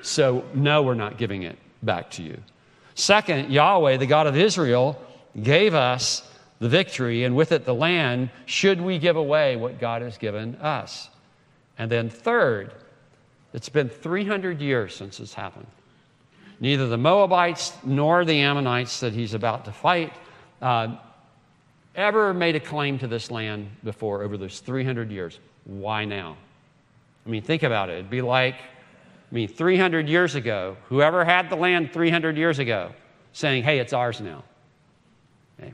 So, 0.00 0.44
no, 0.54 0.84
we're 0.84 0.94
not 0.94 1.18
giving 1.18 1.42
it 1.42 1.58
back 1.82 2.12
to 2.12 2.22
you. 2.22 2.40
Second, 2.94 3.50
Yahweh, 3.50 3.96
the 3.96 4.06
God 4.06 4.28
of 4.28 4.36
Israel, 4.36 4.96
gave 5.42 5.74
us 5.74 6.22
the 6.60 6.68
victory 6.68 7.24
and 7.24 7.34
with 7.34 7.50
it 7.50 7.64
the 7.64 7.74
land, 7.74 8.30
should 8.46 8.80
we 8.80 9.00
give 9.00 9.16
away 9.16 9.56
what 9.56 9.80
God 9.80 10.02
has 10.02 10.18
given 10.18 10.54
us. 10.60 11.10
And 11.78 11.90
then, 11.90 12.10
third, 12.10 12.70
it's 13.52 13.68
been 13.68 13.88
300 13.88 14.60
years 14.60 14.94
since 14.94 15.18
this 15.18 15.34
happened. 15.34 15.66
Neither 16.60 16.86
the 16.86 16.96
Moabites 16.96 17.72
nor 17.82 18.24
the 18.24 18.38
Ammonites 18.38 19.00
that 19.00 19.14
he's 19.14 19.34
about 19.34 19.64
to 19.64 19.72
fight 19.72 20.12
uh, 20.62 20.94
ever 21.96 22.32
made 22.32 22.54
a 22.54 22.60
claim 22.60 23.00
to 23.00 23.08
this 23.08 23.32
land 23.32 23.68
before 23.82 24.22
over 24.22 24.36
those 24.36 24.60
300 24.60 25.10
years. 25.10 25.40
Why 25.64 26.04
now? 26.04 26.36
I 27.26 27.28
mean, 27.28 27.42
think 27.42 27.62
about 27.62 27.90
it. 27.90 27.94
It'd 27.94 28.10
be 28.10 28.22
like, 28.22 28.54
I 28.54 29.34
mean, 29.34 29.48
300 29.48 30.08
years 30.08 30.34
ago, 30.34 30.76
whoever 30.88 31.24
had 31.24 31.50
the 31.50 31.56
land 31.56 31.92
300 31.92 32.36
years 32.36 32.58
ago 32.58 32.92
saying, 33.32 33.62
hey, 33.62 33.78
it's 33.78 33.92
ours 33.92 34.20
now. 34.20 34.42
Okay. 35.60 35.72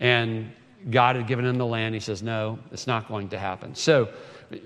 And 0.00 0.52
God 0.90 1.16
had 1.16 1.26
given 1.26 1.44
him 1.44 1.58
the 1.58 1.66
land. 1.66 1.94
He 1.94 2.00
says, 2.00 2.22
no, 2.22 2.58
it's 2.72 2.86
not 2.86 3.08
going 3.08 3.28
to 3.30 3.38
happen. 3.38 3.74
So, 3.74 4.08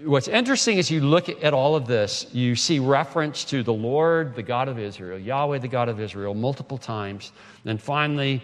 what's 0.05 0.29
interesting 0.29 0.79
is 0.79 0.91
you 0.91 1.01
look 1.01 1.29
at 1.29 1.53
all 1.53 1.75
of 1.75 1.87
this, 1.87 2.27
you 2.33 2.55
see 2.55 2.79
reference 2.79 3.45
to 3.47 3.63
the 3.63 3.73
Lord, 3.73 4.37
the 4.37 4.43
God 4.43 4.69
of 4.69 4.79
Israel, 4.79 5.19
Yahweh, 5.19 5.59
the 5.59 5.69
God 5.69 5.89
of 5.89 6.01
Israel, 6.01 6.35
multiple 6.35 6.79
times. 6.79 7.33
Then 7.65 7.79
finally, 7.79 8.43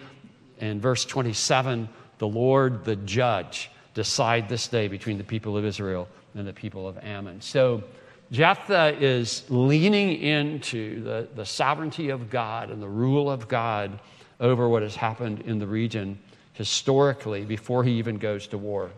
in 0.59 0.81
verse 0.81 1.05
27, 1.05 1.89
the 2.19 2.27
Lord, 2.27 2.85
the 2.85 2.97
judge, 2.97 3.71
decide 3.95 4.49
this 4.49 4.67
day 4.69 4.89
between 4.89 5.17
the 5.17 5.25
people 5.25 5.57
of 5.57 5.65
Israel 5.65 6.09
and 6.39 6.47
the 6.47 6.53
people 6.53 6.89
of 6.89 6.99
Ammon. 6.99 7.41
So 7.41 7.83
Jephthah 8.31 8.97
is 9.01 9.45
leaning 9.49 10.21
into 10.21 11.03
the, 11.03 11.29
the 11.35 11.47
sovereignty 11.47 12.11
of 12.11 12.31
God 12.31 12.71
and 12.71 12.83
the 12.83 12.89
rule 12.89 13.31
of 13.31 13.49
God 13.49 13.99
over 14.41 14.69
what 14.69 14.83
has 14.83 14.95
happened 14.95 15.41
in 15.43 15.59
the 15.59 15.67
region 15.67 16.19
historically 16.53 17.45
before 17.45 17.85
he 17.85 17.93
even 17.93 18.19
goes 18.19 18.47
to 18.49 18.59
war. 18.59 18.91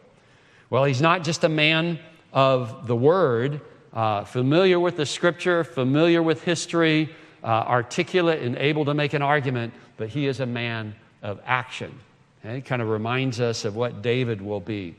Well, 0.68 0.84
he's 0.84 1.02
not 1.02 1.24
just 1.24 1.44
a 1.44 1.48
man 1.48 1.98
of 2.32 2.86
the 2.86 2.96
Word, 2.96 3.60
uh, 3.92 4.24
familiar 4.24 4.78
with 4.80 4.96
the 4.96 5.06
Scripture, 5.06 5.64
familiar 5.64 6.22
with 6.22 6.42
history, 6.42 7.08
uh, 7.42 7.46
articulate 7.46 8.42
and 8.42 8.56
able 8.56 8.84
to 8.84 8.94
make 8.94 9.14
an 9.14 9.22
argument, 9.22 9.72
but 9.96 10.08
he 10.08 10.26
is 10.26 10.40
a 10.40 10.46
man 10.46 10.94
of 11.22 11.40
action. 11.44 11.92
Okay? 12.44 12.58
It 12.58 12.64
kind 12.64 12.82
of 12.82 12.88
reminds 12.88 13.40
us 13.40 13.64
of 13.64 13.76
what 13.76 14.02
David 14.02 14.40
will 14.40 14.60
be 14.60 14.94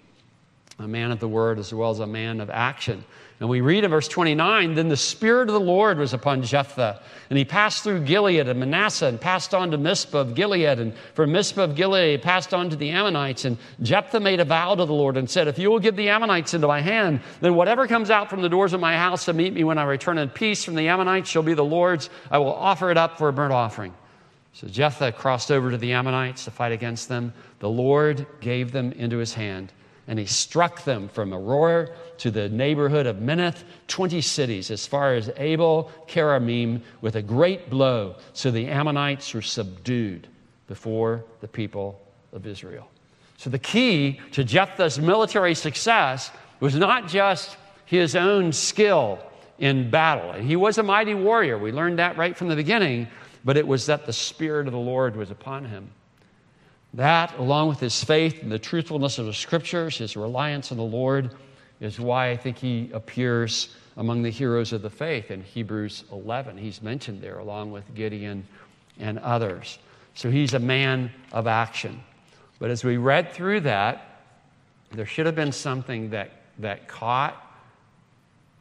a 0.83 0.87
man 0.87 1.11
of 1.11 1.19
the 1.19 1.27
Word 1.27 1.59
as 1.59 1.73
well 1.73 1.91
as 1.91 1.99
a 1.99 2.07
man 2.07 2.41
of 2.41 2.49
action. 2.49 3.03
And 3.41 3.49
we 3.49 3.61
read 3.61 3.83
in 3.83 3.89
verse 3.89 4.07
29 4.07 4.75
Then 4.75 4.87
the 4.87 4.95
Spirit 4.95 5.49
of 5.49 5.53
the 5.53 5.59
Lord 5.59 5.97
was 5.97 6.13
upon 6.13 6.43
Jephthah, 6.43 7.01
and 7.31 7.39
he 7.39 7.43
passed 7.43 7.83
through 7.83 8.01
Gilead 8.01 8.47
and 8.47 8.59
Manasseh, 8.59 9.07
and 9.07 9.19
passed 9.19 9.55
on 9.55 9.71
to 9.71 9.79
Mizpah 9.79 10.19
of 10.19 10.35
Gilead, 10.35 10.79
and 10.79 10.93
from 11.15 11.31
Mizpah 11.31 11.63
of 11.63 11.75
Gilead 11.75 12.11
he 12.11 12.17
passed 12.23 12.53
on 12.53 12.69
to 12.69 12.75
the 12.75 12.91
Ammonites. 12.91 13.43
And 13.45 13.57
Jephthah 13.81 14.19
made 14.19 14.39
a 14.39 14.45
vow 14.45 14.75
to 14.75 14.85
the 14.85 14.93
Lord 14.93 15.17
and 15.17 15.27
said, 15.27 15.47
If 15.47 15.57
you 15.57 15.71
will 15.71 15.79
give 15.79 15.95
the 15.95 16.09
Ammonites 16.09 16.53
into 16.53 16.67
my 16.67 16.81
hand, 16.81 17.21
then 17.41 17.55
whatever 17.55 17.87
comes 17.87 18.11
out 18.11 18.29
from 18.29 18.43
the 18.43 18.49
doors 18.49 18.73
of 18.73 18.79
my 18.79 18.95
house 18.95 19.25
to 19.25 19.33
meet 19.33 19.53
me 19.53 19.63
when 19.63 19.79
I 19.79 19.85
return 19.85 20.19
in 20.19 20.29
peace 20.29 20.63
from 20.63 20.75
the 20.75 20.87
Ammonites 20.87 21.27
shall 21.27 21.41
be 21.41 21.55
the 21.55 21.65
Lord's. 21.65 22.11
I 22.29 22.37
will 22.37 22.53
offer 22.53 22.91
it 22.91 22.97
up 22.97 23.17
for 23.17 23.27
a 23.27 23.33
burnt 23.33 23.53
offering. 23.53 23.95
So 24.53 24.67
Jephthah 24.67 25.13
crossed 25.13 25.51
over 25.51 25.71
to 25.71 25.77
the 25.77 25.93
Ammonites 25.93 26.45
to 26.45 26.51
fight 26.51 26.73
against 26.73 27.09
them. 27.09 27.33
The 27.57 27.69
Lord 27.69 28.27
gave 28.39 28.71
them 28.71 28.91
into 28.91 29.17
his 29.17 29.33
hand 29.33 29.71
and 30.11 30.19
he 30.19 30.25
struck 30.25 30.83
them 30.83 31.07
from 31.07 31.31
Aroer 31.31 31.89
to 32.17 32.31
the 32.31 32.49
neighborhood 32.49 33.05
of 33.05 33.15
Minnith, 33.15 33.63
20 33.87 34.19
cities, 34.19 34.69
as 34.69 34.85
far 34.85 35.13
as 35.15 35.31
Abel 35.37 35.89
Keramim, 36.05 36.81
with 36.99 37.15
a 37.15 37.21
great 37.21 37.69
blow. 37.69 38.17
So 38.33 38.51
the 38.51 38.67
Ammonites 38.67 39.33
were 39.33 39.41
subdued 39.41 40.27
before 40.67 41.23
the 41.39 41.47
people 41.47 41.97
of 42.33 42.45
Israel. 42.45 42.89
So 43.37 43.49
the 43.49 43.57
key 43.57 44.19
to 44.33 44.43
Jephthah's 44.43 44.99
military 44.99 45.55
success 45.55 46.29
was 46.59 46.75
not 46.75 47.07
just 47.07 47.55
his 47.85 48.13
own 48.13 48.51
skill 48.51 49.17
in 49.59 49.89
battle. 49.89 50.31
And 50.31 50.45
he 50.45 50.57
was 50.57 50.77
a 50.77 50.83
mighty 50.83 51.13
warrior. 51.13 51.57
We 51.57 51.71
learned 51.71 51.99
that 51.99 52.17
right 52.17 52.35
from 52.35 52.49
the 52.49 52.57
beginning, 52.57 53.07
but 53.45 53.55
it 53.55 53.65
was 53.65 53.85
that 53.85 54.05
the 54.05 54.11
Spirit 54.11 54.67
of 54.67 54.73
the 54.73 54.77
Lord 54.77 55.15
was 55.15 55.31
upon 55.31 55.63
him. 55.63 55.89
That, 56.93 57.37
along 57.37 57.69
with 57.69 57.79
his 57.79 58.03
faith 58.03 58.41
and 58.41 58.51
the 58.51 58.59
truthfulness 58.59 59.17
of 59.17 59.25
the 59.25 59.33
scriptures, 59.33 59.97
his 59.97 60.17
reliance 60.17 60.71
on 60.71 60.77
the 60.77 60.83
Lord, 60.83 61.31
is 61.79 61.99
why 61.99 62.29
I 62.29 62.37
think 62.37 62.57
he 62.57 62.89
appears 62.93 63.75
among 63.97 64.23
the 64.23 64.29
heroes 64.29 64.73
of 64.73 64.81
the 64.81 64.89
faith 64.89 65.31
in 65.31 65.41
Hebrews 65.41 66.03
11. 66.11 66.57
He's 66.57 66.81
mentioned 66.81 67.21
there, 67.21 67.39
along 67.39 67.71
with 67.71 67.93
Gideon 67.95 68.45
and 68.99 69.19
others. 69.19 69.79
So 70.15 70.29
he's 70.29 70.53
a 70.53 70.59
man 70.59 71.11
of 71.31 71.47
action. 71.47 72.03
But 72.59 72.69
as 72.69 72.83
we 72.83 72.97
read 72.97 73.31
through 73.31 73.61
that, 73.61 74.19
there 74.91 75.05
should 75.05 75.25
have 75.25 75.35
been 75.35 75.51
something 75.51 76.09
that, 76.09 76.31
that 76.59 76.87
caught 76.87 77.35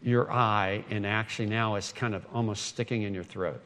your 0.03 0.31
eye 0.33 0.85
and 0.89 1.05
actually 1.05 1.47
now 1.47 1.75
is 1.75 1.93
kind 1.93 2.15
of 2.15 2.25
almost 2.33 2.67
sticking 2.67 3.03
in 3.03 3.13
your 3.13 3.25
throat. 3.25 3.65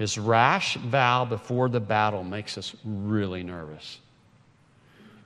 His 0.00 0.16
rash 0.16 0.76
vow 0.76 1.26
before 1.26 1.68
the 1.68 1.78
battle 1.78 2.24
makes 2.24 2.56
us 2.56 2.74
really 2.86 3.42
nervous. 3.42 3.98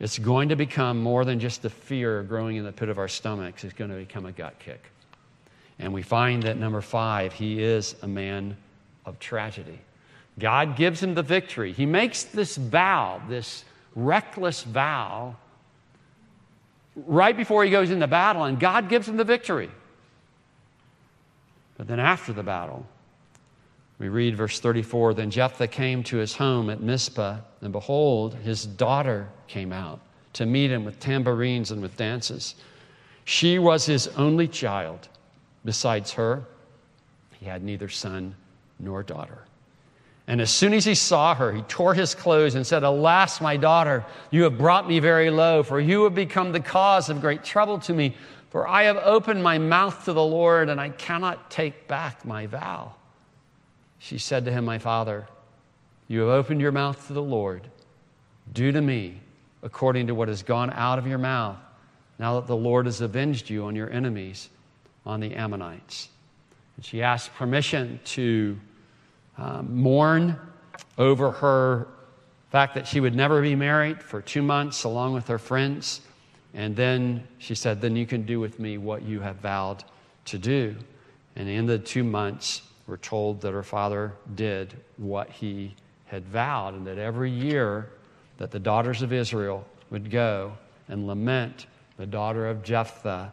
It's 0.00 0.18
going 0.18 0.48
to 0.48 0.56
become 0.56 1.00
more 1.00 1.24
than 1.24 1.38
just 1.38 1.62
the 1.62 1.70
fear 1.70 2.24
growing 2.24 2.56
in 2.56 2.64
the 2.64 2.72
pit 2.72 2.88
of 2.88 2.98
our 2.98 3.06
stomachs, 3.06 3.62
it's 3.62 3.72
going 3.72 3.92
to 3.92 3.96
become 3.96 4.26
a 4.26 4.32
gut 4.32 4.58
kick. 4.58 4.82
And 5.78 5.92
we 5.92 6.02
find 6.02 6.42
that 6.42 6.58
number 6.58 6.80
five, 6.80 7.32
he 7.32 7.62
is 7.62 7.94
a 8.02 8.08
man 8.08 8.56
of 9.06 9.20
tragedy. 9.20 9.78
God 10.40 10.74
gives 10.74 11.00
him 11.00 11.14
the 11.14 11.22
victory. 11.22 11.72
He 11.72 11.86
makes 11.86 12.24
this 12.24 12.56
vow, 12.56 13.22
this 13.28 13.64
reckless 13.94 14.64
vow, 14.64 15.36
right 16.96 17.36
before 17.36 17.62
he 17.64 17.70
goes 17.70 17.92
into 17.92 18.08
battle, 18.08 18.42
and 18.42 18.58
God 18.58 18.88
gives 18.88 19.08
him 19.08 19.18
the 19.18 19.22
victory. 19.22 19.70
But 21.78 21.86
then 21.86 22.00
after 22.00 22.32
the 22.32 22.42
battle, 22.42 22.88
we 23.98 24.08
read 24.08 24.36
verse 24.36 24.60
34 24.60 25.14
Then 25.14 25.30
Jephthah 25.30 25.68
came 25.68 26.02
to 26.04 26.16
his 26.16 26.34
home 26.34 26.70
at 26.70 26.80
Mizpah, 26.80 27.38
and 27.60 27.72
behold, 27.72 28.34
his 28.36 28.66
daughter 28.66 29.28
came 29.46 29.72
out 29.72 30.00
to 30.34 30.46
meet 30.46 30.70
him 30.70 30.84
with 30.84 30.98
tambourines 31.00 31.70
and 31.70 31.80
with 31.80 31.96
dances. 31.96 32.56
She 33.24 33.58
was 33.58 33.86
his 33.86 34.08
only 34.08 34.48
child. 34.48 35.08
Besides 35.64 36.12
her, 36.12 36.44
he 37.38 37.46
had 37.46 37.62
neither 37.62 37.88
son 37.88 38.34
nor 38.78 39.02
daughter. 39.02 39.38
And 40.26 40.40
as 40.40 40.50
soon 40.50 40.72
as 40.72 40.84
he 40.84 40.94
saw 40.94 41.34
her, 41.34 41.52
he 41.52 41.62
tore 41.62 41.94
his 41.94 42.14
clothes 42.14 42.54
and 42.54 42.66
said, 42.66 42.82
Alas, 42.82 43.40
my 43.40 43.56
daughter, 43.56 44.04
you 44.30 44.42
have 44.44 44.56
brought 44.56 44.88
me 44.88 44.98
very 44.98 45.30
low, 45.30 45.62
for 45.62 45.78
you 45.78 46.04
have 46.04 46.14
become 46.14 46.52
the 46.52 46.60
cause 46.60 47.10
of 47.10 47.20
great 47.20 47.44
trouble 47.44 47.78
to 47.80 47.92
me. 47.92 48.16
For 48.50 48.66
I 48.66 48.84
have 48.84 48.96
opened 48.96 49.42
my 49.42 49.58
mouth 49.58 50.04
to 50.06 50.12
the 50.12 50.24
Lord, 50.24 50.68
and 50.68 50.80
I 50.80 50.88
cannot 50.90 51.50
take 51.50 51.86
back 51.88 52.24
my 52.24 52.46
vow. 52.46 52.94
She 54.04 54.18
said 54.18 54.44
to 54.44 54.52
him, 54.52 54.66
My 54.66 54.76
father, 54.76 55.26
you 56.08 56.20
have 56.20 56.28
opened 56.28 56.60
your 56.60 56.72
mouth 56.72 57.06
to 57.06 57.14
the 57.14 57.22
Lord. 57.22 57.66
Do 58.52 58.70
to 58.70 58.82
me 58.82 59.18
according 59.62 60.08
to 60.08 60.14
what 60.14 60.28
has 60.28 60.42
gone 60.42 60.70
out 60.74 60.98
of 60.98 61.06
your 61.06 61.16
mouth, 61.16 61.56
now 62.18 62.38
that 62.38 62.46
the 62.46 62.54
Lord 62.54 62.84
has 62.84 63.00
avenged 63.00 63.48
you 63.48 63.64
on 63.64 63.74
your 63.74 63.90
enemies, 63.90 64.50
on 65.06 65.20
the 65.20 65.34
Ammonites. 65.34 66.10
And 66.76 66.84
she 66.84 67.02
asked 67.02 67.34
permission 67.34 67.98
to 68.04 68.60
um, 69.38 69.74
mourn 69.74 70.38
over 70.98 71.30
her 71.30 71.88
fact 72.50 72.74
that 72.74 72.86
she 72.86 73.00
would 73.00 73.14
never 73.14 73.40
be 73.40 73.54
married 73.54 74.02
for 74.02 74.20
two 74.20 74.42
months 74.42 74.84
along 74.84 75.14
with 75.14 75.28
her 75.28 75.38
friends. 75.38 76.02
And 76.52 76.76
then 76.76 77.26
she 77.38 77.54
said, 77.54 77.80
Then 77.80 77.96
you 77.96 78.04
can 78.04 78.26
do 78.26 78.38
with 78.38 78.60
me 78.60 78.76
what 78.76 79.00
you 79.00 79.20
have 79.20 79.36
vowed 79.36 79.82
to 80.26 80.36
do. 80.36 80.76
And 81.36 81.48
in 81.48 81.64
the 81.64 81.78
two 81.78 82.04
months, 82.04 82.60
we're 82.86 82.96
told 82.98 83.40
that 83.40 83.52
her 83.52 83.62
father 83.62 84.12
did 84.34 84.74
what 84.96 85.30
he 85.30 85.74
had 86.06 86.24
vowed, 86.26 86.74
and 86.74 86.86
that 86.86 86.98
every 86.98 87.30
year 87.30 87.88
that 88.38 88.50
the 88.50 88.58
daughters 88.58 89.02
of 89.02 89.12
Israel 89.12 89.66
would 89.90 90.10
go 90.10 90.52
and 90.88 91.06
lament 91.06 91.66
the 91.96 92.06
daughter 92.06 92.46
of 92.48 92.62
Jephthah, 92.62 93.32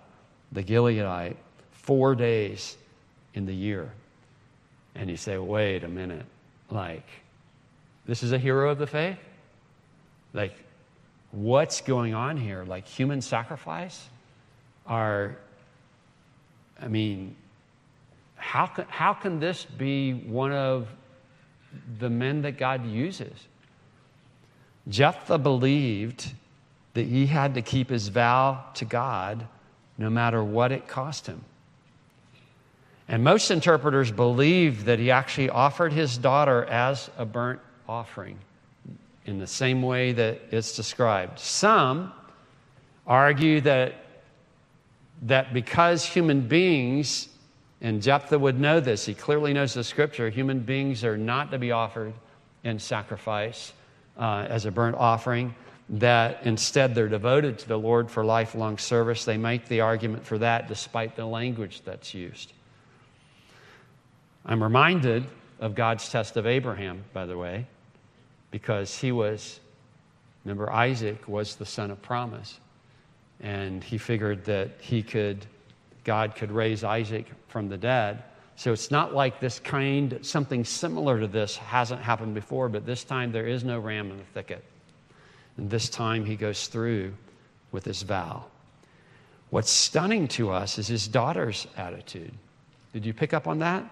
the 0.52 0.64
Gileadite, 0.64 1.36
four 1.72 2.16
days 2.16 2.78
in 3.34 3.46
the 3.46 3.54
year. 3.54 3.92
And 4.96 5.10
you 5.10 5.18
say, 5.18 5.38
wait 5.38 5.84
a 5.84 5.88
minute, 5.88 6.26
like, 6.70 7.08
this 8.06 8.24
is 8.24 8.32
a 8.32 8.38
hero 8.38 8.70
of 8.72 8.78
the 8.78 8.88
faith? 8.88 9.18
Like, 10.34 10.54
what's 11.32 11.82
going 11.82 12.14
on 12.14 12.38
here? 12.38 12.64
Like, 12.64 12.88
human 12.88 13.22
sacrifice? 13.22 14.08
Are, 14.88 15.36
I 16.82 16.88
mean, 16.88 17.36
how 18.52 18.66
can, 18.66 18.86
how 18.90 19.14
can 19.14 19.40
this 19.40 19.64
be 19.64 20.12
one 20.12 20.52
of 20.52 20.90
the 22.00 22.10
men 22.10 22.42
that 22.42 22.58
God 22.58 22.86
uses? 22.86 23.48
Jephthah 24.90 25.38
believed 25.38 26.34
that 26.94 27.06
he 27.06 27.28
had 27.28 27.54
to 27.54 27.62
keep 27.62 27.90
his 27.90 28.10
vow 28.10 28.66
to 28.74 28.84
God 28.84 29.48
no 29.98 30.10
matter 30.10 30.44
what 30.44 30.74
it 30.74 30.86
cost 30.86 31.28
him. 31.28 31.46
And 33.08 33.24
most 33.24 33.52
interpreters 33.52 34.12
believe 34.12 34.84
that 34.84 35.00
he 35.00 35.12
actually 35.12 35.50
offered 35.50 35.94
his 35.94 36.18
daughter 36.18 36.66
as 36.66 37.10
a 37.18 37.24
burnt 37.24 37.62
offering 37.88 38.38
in 39.26 39.40
the 39.40 39.48
same 39.48 39.82
way 39.82 40.12
that 40.12 40.42
it's 40.52 40.76
described. 40.76 41.40
Some 41.40 42.12
argue 43.08 43.62
that, 43.62 43.96
that 45.22 45.54
because 45.54 46.04
human 46.04 46.42
beings 46.50 47.30
and 47.82 48.02
Jephthah 48.02 48.38
would 48.38 48.60
know 48.60 48.80
this. 48.80 49.06
He 49.06 49.14
clearly 49.14 49.54
knows 49.54 49.74
the 49.74 49.84
scripture. 49.84 50.30
Human 50.30 50.60
beings 50.60 51.04
are 51.04 51.18
not 51.18 51.52
to 51.52 51.58
be 51.58 51.72
offered 51.72 52.14
in 52.64 52.78
sacrifice 52.78 53.74
uh, 54.18 54.46
as 54.48 54.66
a 54.66 54.72
burnt 54.72 54.96
offering, 54.98 55.56
that 55.90 56.40
instead 56.44 56.94
they're 56.94 57.10
devoted 57.10 57.58
to 57.60 57.68
the 57.68 57.78
Lord 57.78 58.10
for 58.10 58.24
lifelong 58.24 58.78
service. 58.78 59.26
They 59.26 59.38
make 59.38 59.68
the 59.68 59.82
argument 59.82 60.24
for 60.24 60.38
that 60.38 60.68
despite 60.68 61.16
the 61.16 61.26
language 61.26 61.82
that's 61.84 62.14
used. 62.14 62.54
I'm 64.46 64.62
reminded 64.62 65.26
of 65.60 65.76
God's 65.76 66.10
test 66.10 66.38
of 66.38 66.46
Abraham, 66.46 67.04
by 67.14 67.26
the 67.26 67.38
way, 67.38 67.68
because 68.52 68.98
he 68.98 69.12
was, 69.12 69.60
remember, 70.46 70.72
Isaac 70.72 71.28
was 71.28 71.56
the 71.56 71.66
son 71.66 71.92
of 71.92 72.02
promise. 72.02 72.60
And 73.40 73.84
he 73.84 73.98
figured 73.98 74.46
that 74.46 74.70
he 74.80 75.02
could 75.02 75.46
God 76.04 76.36
could 76.36 76.52
raise 76.52 76.84
Isaac 76.84 77.28
from 77.48 77.70
the 77.70 77.78
dead. 77.78 78.24
So 78.56 78.74
it's 78.74 78.92
not 78.92 79.14
like 79.14 79.40
this 79.40 79.60
kind, 79.60 80.20
something 80.22 80.66
similar 80.66 81.20
to 81.20 81.28
this 81.28 81.58
hasn't 81.58 82.02
happened 82.02 82.34
before, 82.34 82.70
but 82.70 82.86
this 82.86 83.04
time 83.04 83.32
there 83.32 83.48
is 83.48 83.64
no 83.64 83.80
ram 83.80 84.12
in 84.12 84.18
the 84.18 84.24
thicket. 84.24 84.64
And 85.58 85.70
this 85.70 85.90
time 85.90 86.26
he 86.26 86.36
goes 86.36 86.68
through 86.68 87.14
with 87.72 87.86
his 87.86 88.02
vow. 88.02 88.46
What's 89.50 89.72
stunning 89.72 90.28
to 90.30 90.50
us 90.50 90.78
is 90.78 90.88
his 90.88 91.08
daughter's 91.08 91.68
attitude. 91.78 92.34
Did 92.94 93.06
you 93.06 93.14
pick 93.14 93.34
up 93.34 93.48
on 93.48 93.60
that? 93.60 93.84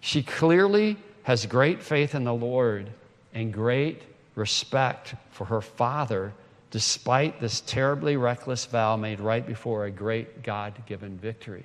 She 0.00 0.22
clearly 0.22 0.96
has 1.22 1.46
great 1.46 1.82
faith 1.82 2.14
in 2.14 2.24
the 2.24 2.34
Lord 2.34 2.90
and 3.34 3.52
great 3.52 4.02
respect 4.34 5.14
for 5.30 5.44
her 5.44 5.60
father 5.60 6.32
despite 6.72 7.38
this 7.38 7.60
terribly 7.60 8.16
reckless 8.16 8.64
vow 8.64 8.96
made 8.96 9.20
right 9.20 9.46
before 9.46 9.84
a 9.84 9.90
great 9.90 10.42
God 10.42 10.72
given 10.86 11.18
victory. 11.18 11.64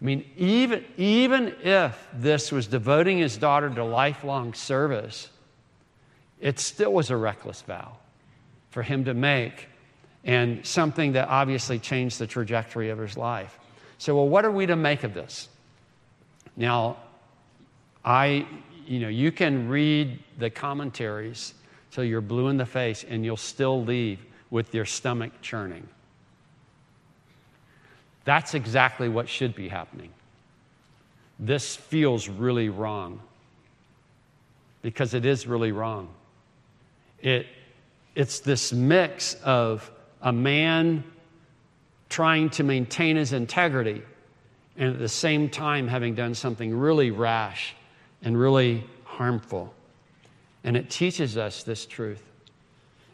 I 0.00 0.04
mean, 0.04 0.24
even, 0.36 0.84
even 0.96 1.54
if 1.62 2.06
this 2.14 2.52
was 2.52 2.68
devoting 2.68 3.18
his 3.18 3.36
daughter 3.36 3.68
to 3.68 3.84
lifelong 3.84 4.54
service, 4.54 5.28
it 6.40 6.60
still 6.60 6.92
was 6.92 7.10
a 7.10 7.16
reckless 7.16 7.60
vow 7.62 7.96
for 8.70 8.84
him 8.84 9.04
to 9.06 9.14
make 9.14 9.68
and 10.24 10.64
something 10.64 11.12
that 11.12 11.28
obviously 11.28 11.78
changed 11.80 12.20
the 12.20 12.26
trajectory 12.26 12.90
of 12.90 12.98
his 12.98 13.16
life. 13.16 13.58
So, 13.98 14.14
well, 14.14 14.28
what 14.28 14.44
are 14.44 14.50
we 14.52 14.66
to 14.66 14.76
make 14.76 15.02
of 15.02 15.12
this? 15.12 15.48
Now, 16.56 16.98
I, 18.04 18.46
you 18.86 19.00
know, 19.00 19.08
you 19.08 19.32
can 19.32 19.68
read 19.68 20.20
the 20.38 20.50
commentaries 20.50 21.54
till 21.90 22.04
you're 22.04 22.20
blue 22.20 22.48
in 22.48 22.58
the 22.58 22.66
face 22.66 23.04
and 23.08 23.24
you'll 23.24 23.36
still 23.36 23.82
leave 23.82 24.20
with 24.50 24.74
your 24.74 24.84
stomach 24.84 25.32
churning. 25.42 25.88
That's 28.24 28.54
exactly 28.54 29.08
what 29.08 29.28
should 29.28 29.54
be 29.54 29.68
happening. 29.68 30.10
This 31.38 31.76
feels 31.76 32.28
really 32.28 32.68
wrong 32.68 33.20
because 34.82 35.14
it 35.14 35.24
is 35.24 35.46
really 35.46 35.72
wrong. 35.72 36.08
It, 37.20 37.46
it's 38.14 38.40
this 38.40 38.72
mix 38.72 39.34
of 39.44 39.90
a 40.22 40.32
man 40.32 41.04
trying 42.08 42.50
to 42.50 42.62
maintain 42.62 43.16
his 43.16 43.32
integrity 43.32 44.02
and 44.76 44.92
at 44.92 44.98
the 44.98 45.08
same 45.08 45.48
time 45.48 45.88
having 45.88 46.14
done 46.14 46.34
something 46.34 46.76
really 46.76 47.10
rash 47.10 47.74
and 48.22 48.38
really 48.38 48.84
harmful. 49.04 49.72
And 50.64 50.76
it 50.76 50.90
teaches 50.90 51.36
us 51.36 51.62
this 51.62 51.86
truth 51.86 52.22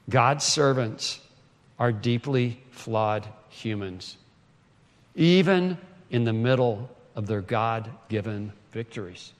God's 0.08 0.44
servants 0.44 1.20
are 1.82 1.90
deeply 1.90 2.60
flawed 2.70 3.26
humans, 3.48 4.16
even 5.16 5.76
in 6.10 6.22
the 6.22 6.32
middle 6.32 6.88
of 7.16 7.26
their 7.26 7.40
God 7.40 7.90
given 8.08 8.52
victories. 8.70 9.32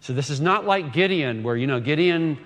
So 0.00 0.12
this 0.12 0.28
is 0.28 0.42
not 0.42 0.66
like 0.66 0.92
Gideon, 0.92 1.42
where, 1.42 1.56
you 1.56 1.66
know, 1.66 1.80
Gideon, 1.80 2.36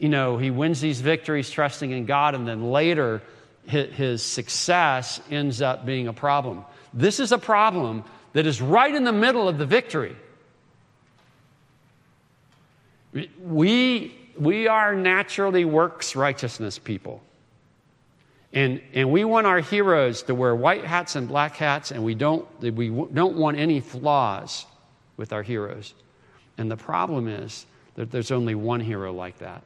you 0.00 0.08
know, 0.08 0.36
he 0.36 0.50
wins 0.50 0.80
these 0.80 1.00
victories 1.00 1.48
trusting 1.48 1.92
in 1.92 2.06
God, 2.06 2.34
and 2.34 2.44
then 2.44 2.72
later 2.72 3.22
his 3.66 4.20
success 4.20 5.20
ends 5.30 5.62
up 5.62 5.86
being 5.86 6.08
a 6.08 6.12
problem. 6.12 6.64
This 6.92 7.20
is 7.20 7.30
a 7.30 7.38
problem 7.38 8.02
that 8.32 8.46
is 8.46 8.60
right 8.60 8.92
in 8.92 9.04
the 9.04 9.12
middle 9.12 9.46
of 9.48 9.58
the 9.58 9.66
victory. 9.66 10.16
We, 13.40 14.18
we 14.36 14.66
are 14.66 14.96
naturally 14.96 15.64
works 15.64 16.16
righteousness 16.16 16.80
people. 16.80 17.22
And, 18.52 18.80
and 18.94 19.10
we 19.10 19.24
want 19.24 19.46
our 19.46 19.60
heroes 19.60 20.22
to 20.22 20.34
wear 20.34 20.54
white 20.54 20.84
hats 20.84 21.16
and 21.16 21.28
black 21.28 21.56
hats, 21.56 21.90
and 21.90 22.02
we 22.02 22.14
don't, 22.14 22.46
we 22.60 22.88
don't 22.88 23.36
want 23.36 23.58
any 23.58 23.80
flaws 23.80 24.64
with 25.16 25.32
our 25.32 25.42
heroes. 25.42 25.94
And 26.56 26.70
the 26.70 26.76
problem 26.76 27.28
is 27.28 27.66
that 27.96 28.10
there's 28.10 28.30
only 28.30 28.54
one 28.54 28.80
hero 28.80 29.12
like 29.12 29.38
that. 29.38 29.62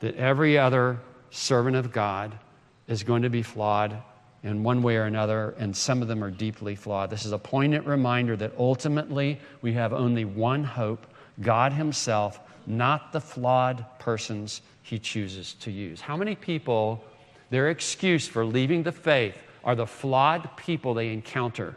That 0.00 0.14
every 0.16 0.58
other 0.58 0.98
servant 1.30 1.76
of 1.76 1.92
God 1.92 2.38
is 2.86 3.02
going 3.02 3.22
to 3.22 3.30
be 3.30 3.42
flawed 3.42 3.96
in 4.42 4.62
one 4.62 4.82
way 4.82 4.96
or 4.96 5.04
another, 5.04 5.54
and 5.58 5.76
some 5.76 6.02
of 6.02 6.08
them 6.08 6.22
are 6.22 6.30
deeply 6.30 6.76
flawed. 6.76 7.10
This 7.10 7.24
is 7.24 7.32
a 7.32 7.38
poignant 7.38 7.86
reminder 7.86 8.36
that 8.36 8.52
ultimately 8.58 9.40
we 9.62 9.72
have 9.72 9.92
only 9.92 10.24
one 10.24 10.62
hope 10.62 11.06
God 11.40 11.72
Himself, 11.72 12.38
not 12.66 13.12
the 13.12 13.20
flawed 13.20 13.84
persons 13.98 14.62
He 14.82 14.98
chooses 14.98 15.54
to 15.60 15.70
use. 15.70 16.00
How 16.00 16.16
many 16.16 16.34
people, 16.34 17.04
their 17.50 17.70
excuse 17.70 18.26
for 18.26 18.44
leaving 18.44 18.82
the 18.82 18.92
faith 18.92 19.36
are 19.64 19.74
the 19.74 19.86
flawed 19.86 20.56
people 20.56 20.94
they 20.94 21.12
encounter 21.12 21.76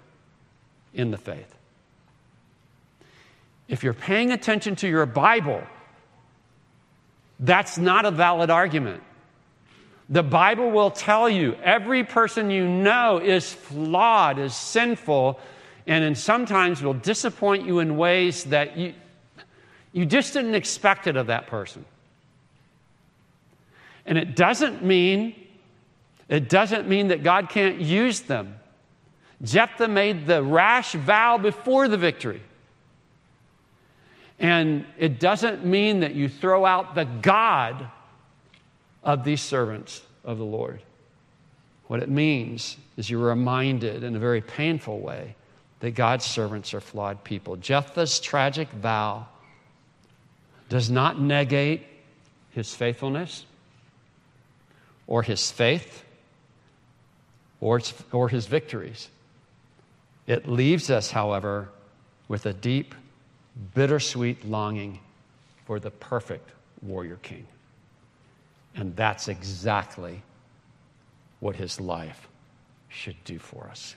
in 0.93 1.11
the 1.11 1.17
faith? 1.17 1.55
If 3.67 3.83
you're 3.83 3.93
paying 3.93 4.31
attention 4.31 4.75
to 4.77 4.87
your 4.87 5.05
Bible, 5.05 5.61
that's 7.39 7.77
not 7.77 8.05
a 8.05 8.11
valid 8.11 8.49
argument. 8.49 9.03
The 10.09 10.23
Bible 10.23 10.71
will 10.71 10.89
tell 10.89 11.29
you 11.29 11.55
every 11.63 12.03
person 12.03 12.49
you 12.49 12.67
know 12.67 13.19
is 13.19 13.53
flawed, 13.53 14.39
is 14.39 14.55
sinful, 14.55 15.39
and 15.85 16.17
sometimes 16.17 16.81
will 16.81 16.95
disappoint 16.95 17.65
you 17.65 17.77
in 17.77 17.95
ways 17.95 18.45
that 18.45 18.75
you, 18.75 18.93
you 19.91 20.05
just 20.05 20.33
didn't 20.33 20.55
expect 20.55 21.07
it 21.07 21.15
of 21.15 21.27
that 21.27 21.47
person. 21.47 21.85
And 24.05 24.17
it 24.17 24.35
doesn't 24.35 24.83
mean 24.83 25.35
it 26.29 26.47
doesn't 26.47 26.87
mean 26.87 27.07
that 27.07 27.23
God 27.23 27.49
can't 27.49 27.81
use 27.81 28.21
them. 28.21 28.55
Jephthah 29.41 29.87
made 29.87 30.27
the 30.27 30.43
rash 30.43 30.93
vow 30.93 31.39
before 31.39 31.87
the 31.87 31.97
victory. 31.97 32.41
And 34.37 34.85
it 34.97 35.19
doesn't 35.19 35.65
mean 35.65 36.01
that 36.01 36.13
you 36.13 36.29
throw 36.29 36.65
out 36.65 36.93
the 36.93 37.05
God 37.05 37.89
of 39.03 39.23
these 39.23 39.41
servants 39.41 40.01
of 40.23 40.37
the 40.37 40.45
Lord. 40.45 40.81
What 41.87 42.03
it 42.03 42.09
means 42.09 42.77
is 42.95 43.09
you're 43.09 43.27
reminded 43.27 44.03
in 44.03 44.15
a 44.15 44.19
very 44.19 44.41
painful 44.41 44.99
way 44.99 45.35
that 45.79 45.91
God's 45.91 46.25
servants 46.25 46.73
are 46.73 46.81
flawed 46.81 47.23
people. 47.23 47.55
Jephthah's 47.55 48.19
tragic 48.19 48.69
vow 48.69 49.27
does 50.69 50.89
not 50.89 51.19
negate 51.19 51.85
his 52.51 52.73
faithfulness 52.73 53.45
or 55.07 55.23
his 55.23 55.51
faith 55.51 56.03
or, 57.59 57.81
or 58.11 58.29
his 58.29 58.45
victories. 58.45 59.09
It 60.27 60.47
leaves 60.47 60.89
us, 60.89 61.11
however, 61.11 61.69
with 62.27 62.45
a 62.45 62.53
deep, 62.53 62.93
bittersweet 63.73 64.45
longing 64.45 64.99
for 65.65 65.79
the 65.79 65.91
perfect 65.91 66.51
warrior 66.81 67.17
king. 67.21 67.47
And 68.75 68.95
that's 68.95 69.27
exactly 69.27 70.21
what 71.39 71.55
his 71.55 71.81
life 71.81 72.27
should 72.87 73.21
do 73.23 73.39
for 73.39 73.67
us. 73.69 73.95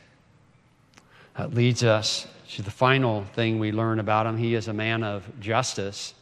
That 1.37 1.55
leads 1.55 1.83
us 1.83 2.27
to 2.55 2.63
the 2.63 2.71
final 2.71 3.25
thing 3.25 3.59
we 3.59 3.73
learn 3.73 3.99
about 3.99 4.27
him. 4.27 4.37
He 4.37 4.55
is 4.55 4.69
a 4.69 4.73
man 4.73 5.03
of 5.03 5.29
justice. 5.41 6.15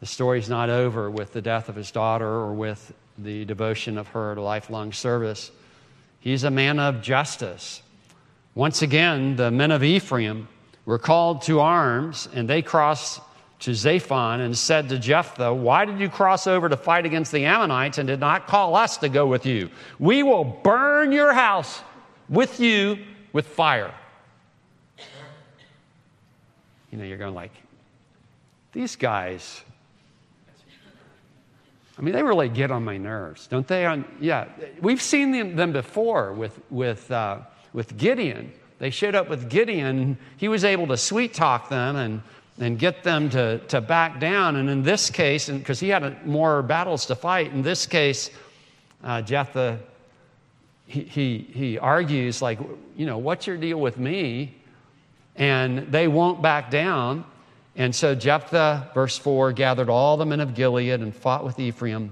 The 0.00 0.06
story's 0.06 0.48
not 0.48 0.70
over 0.70 1.10
with 1.10 1.32
the 1.32 1.42
death 1.42 1.68
of 1.68 1.74
his 1.74 1.90
daughter 1.90 2.26
or 2.26 2.52
with 2.52 2.92
the 3.16 3.44
devotion 3.44 3.98
of 3.98 4.08
her 4.08 4.34
to 4.34 4.40
lifelong 4.40 4.92
service. 4.92 5.50
He's 6.20 6.44
a 6.44 6.50
man 6.50 6.78
of 6.78 7.02
justice. 7.02 7.82
Once 8.54 8.82
again, 8.82 9.36
the 9.36 9.50
men 9.50 9.70
of 9.70 9.82
Ephraim 9.82 10.48
were 10.84 10.98
called 10.98 11.42
to 11.42 11.60
arms 11.60 12.28
and 12.32 12.48
they 12.48 12.62
crossed 12.62 13.20
to 13.60 13.72
Zaphon 13.72 14.40
and 14.40 14.56
said 14.56 14.88
to 14.88 14.98
Jephthah, 14.98 15.52
Why 15.52 15.84
did 15.84 15.98
you 15.98 16.08
cross 16.08 16.46
over 16.46 16.68
to 16.68 16.76
fight 16.76 17.04
against 17.04 17.32
the 17.32 17.44
Ammonites 17.44 17.98
and 17.98 18.06
did 18.06 18.20
not 18.20 18.46
call 18.46 18.76
us 18.76 18.98
to 18.98 19.08
go 19.08 19.26
with 19.26 19.46
you? 19.46 19.68
We 19.98 20.22
will 20.22 20.44
burn 20.44 21.10
your 21.10 21.32
house 21.32 21.80
with 22.28 22.60
you 22.60 22.98
with 23.32 23.46
fire. 23.46 23.92
You 26.92 26.98
know, 26.98 27.04
you're 27.04 27.18
going 27.18 27.34
like, 27.34 27.52
these 28.72 28.96
guys 28.96 29.62
I 31.98 32.00
mean, 32.00 32.14
they 32.14 32.22
really 32.22 32.48
get 32.48 32.70
on 32.70 32.84
my 32.84 32.96
nerves, 32.96 33.48
don't 33.48 33.66
they? 33.66 33.84
On, 33.84 34.04
yeah, 34.20 34.46
we've 34.80 35.02
seen 35.02 35.56
them, 35.56 35.72
before 35.72 36.32
with, 36.32 36.58
with, 36.70 37.10
uh, 37.10 37.40
with 37.72 37.96
Gideon. 37.96 38.52
They 38.78 38.90
showed 38.90 39.16
up 39.16 39.28
with 39.28 39.50
Gideon. 39.50 40.16
He 40.36 40.46
was 40.46 40.62
able 40.62 40.86
to 40.88 40.96
sweet 40.96 41.34
talk 41.34 41.68
them 41.68 41.96
and, 41.96 42.22
and 42.60 42.78
get 42.78 43.02
them 43.02 43.30
to, 43.30 43.58
to 43.58 43.80
back 43.80 44.20
down. 44.20 44.54
And 44.54 44.70
in 44.70 44.84
this 44.84 45.10
case, 45.10 45.48
because 45.48 45.80
he 45.80 45.88
had 45.88 46.24
more 46.24 46.62
battles 46.62 47.06
to 47.06 47.16
fight, 47.16 47.52
in 47.52 47.62
this 47.62 47.86
case, 47.86 48.30
uh, 49.02 49.22
Jephthah, 49.22 49.80
he, 50.86 51.02
he, 51.02 51.38
he 51.52 51.78
argues, 51.78 52.40
like, 52.40 52.60
you 52.96 53.06
know, 53.06 53.18
what's 53.18 53.48
your 53.48 53.56
deal 53.56 53.80
with 53.80 53.98
me? 53.98 54.54
And 55.34 55.90
they 55.90 56.06
won't 56.06 56.42
back 56.42 56.70
down. 56.70 57.24
And 57.78 57.94
so 57.94 58.12
Jephthah, 58.12 58.90
verse 58.92 59.16
4, 59.16 59.52
gathered 59.52 59.88
all 59.88 60.16
the 60.16 60.26
men 60.26 60.40
of 60.40 60.56
Gilead 60.56 61.00
and 61.00 61.14
fought 61.14 61.44
with 61.44 61.60
Ephraim. 61.60 62.10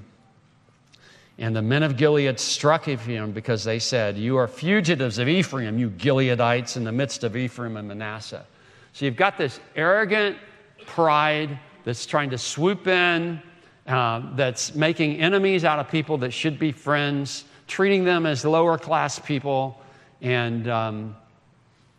And 1.39 1.55
the 1.57 1.61
men 1.61 1.83
of 1.83 1.97
Gilead 1.97 2.39
struck 2.39 2.87
Ephraim 2.87 3.33
because 3.33 3.65
they 3.65 3.81
said, 3.81 4.17
You 4.17 4.37
are 4.37 4.47
fugitives 4.47 5.19
of 5.19 5.29
Ephraim, 5.29 5.77
you 5.77 5.91
Gileadites, 5.91 6.77
in 6.77 6.85
the 6.85 6.93
midst 6.93 7.25
of 7.25 7.37
Ephraim 7.37 7.77
and 7.77 7.89
Manasseh. 7.89 8.47
So 8.93 9.05
you've 9.05 9.17
got 9.17 9.37
this 9.37 9.59
arrogant 9.75 10.39
pride 10.87 11.59
that's 11.85 12.07
trying 12.07 12.31
to 12.31 12.39
swoop 12.39 12.87
in, 12.87 13.43
uh, 13.89 14.23
that's 14.37 14.73
making 14.77 15.21
enemies 15.21 15.65
out 15.65 15.81
of 15.81 15.91
people 15.91 16.17
that 16.19 16.31
should 16.31 16.61
be 16.61 16.71
friends, 16.71 17.45
treating 17.67 18.05
them 18.05 18.25
as 18.25 18.45
lower 18.45 18.79
class 18.79 19.19
people. 19.19 19.81
And, 20.23 20.69
um, 20.69 21.17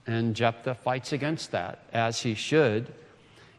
and 0.08 0.34
Jephthah 0.34 0.76
fights 0.76 1.12
against 1.12 1.52
that, 1.52 1.84
as 1.92 2.22
he 2.22 2.34
should. 2.34 2.94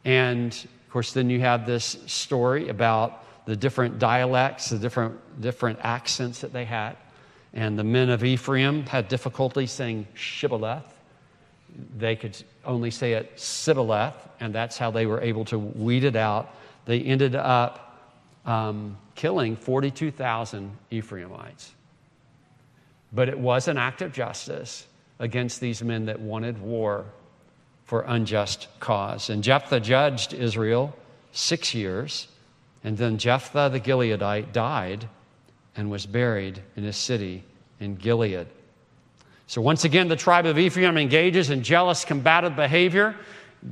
And 0.09 0.55
of 0.55 0.90
course, 0.90 1.12
then 1.12 1.29
you 1.29 1.40
have 1.40 1.66
this 1.66 1.99
story 2.07 2.71
about 2.71 3.44
the 3.44 3.55
different 3.55 3.99
dialects, 3.99 4.71
the 4.71 4.79
different, 4.79 5.18
different 5.42 5.81
accents 5.83 6.40
that 6.40 6.51
they 6.51 6.64
had. 6.64 6.97
And 7.53 7.79
the 7.79 7.85
men 7.85 8.09
of 8.09 8.25
Ephraim 8.25 8.87
had 8.87 9.09
difficulty 9.09 9.66
saying 9.66 10.07
Shibboleth. 10.14 10.94
They 11.99 12.16
could 12.16 12.42
only 12.64 12.90
say 12.90 13.12
it 13.12 13.38
Sibboleth, 13.38 14.14
and 14.40 14.55
that's 14.55 14.79
how 14.79 14.90
they 14.90 15.05
were 15.05 15.21
able 15.21 15.44
to 15.44 15.59
weed 15.59 16.05
it 16.05 16.16
out. 16.16 16.55
They 16.87 17.03
ended 17.03 17.35
up 17.35 18.16
um, 18.47 18.97
killing 19.14 19.57
42,000 19.57 20.75
Ephraimites. 20.90 21.75
But 23.12 23.29
it 23.29 23.38
was 23.38 23.68
an 23.68 23.77
act 23.77 24.01
of 24.01 24.14
justice 24.14 24.87
against 25.18 25.61
these 25.61 25.83
men 25.83 26.07
that 26.07 26.18
wanted 26.18 26.59
war 26.62 27.05
for 27.88 28.03
unjust 28.03 28.68
cause. 28.81 29.31
And 29.31 29.42
Jephthah 29.42 29.81
judged 29.81 30.35
Israel 30.35 30.94
six 31.33 31.74
years, 31.74 32.29
and 32.85 32.98
then 32.98 33.16
Jephthah 33.16 33.70
the 33.72 33.81
Gileadite 33.81 34.53
died 34.53 35.09
and 35.74 35.90
was 35.90 36.05
buried 36.05 36.61
in 36.77 36.85
his 36.85 36.98
city 36.98 37.44
in 37.81 37.96
Gilead. 37.96 38.46
So 39.46 39.62
once 39.62 39.85
again, 39.85 40.09
the 40.09 40.16
tribe 40.16 40.44
of 40.44 40.59
Ephraim 40.59 40.98
engages 40.98 41.48
in 41.48 41.62
jealous, 41.62 42.05
combative 42.05 42.55
behavior. 42.55 43.16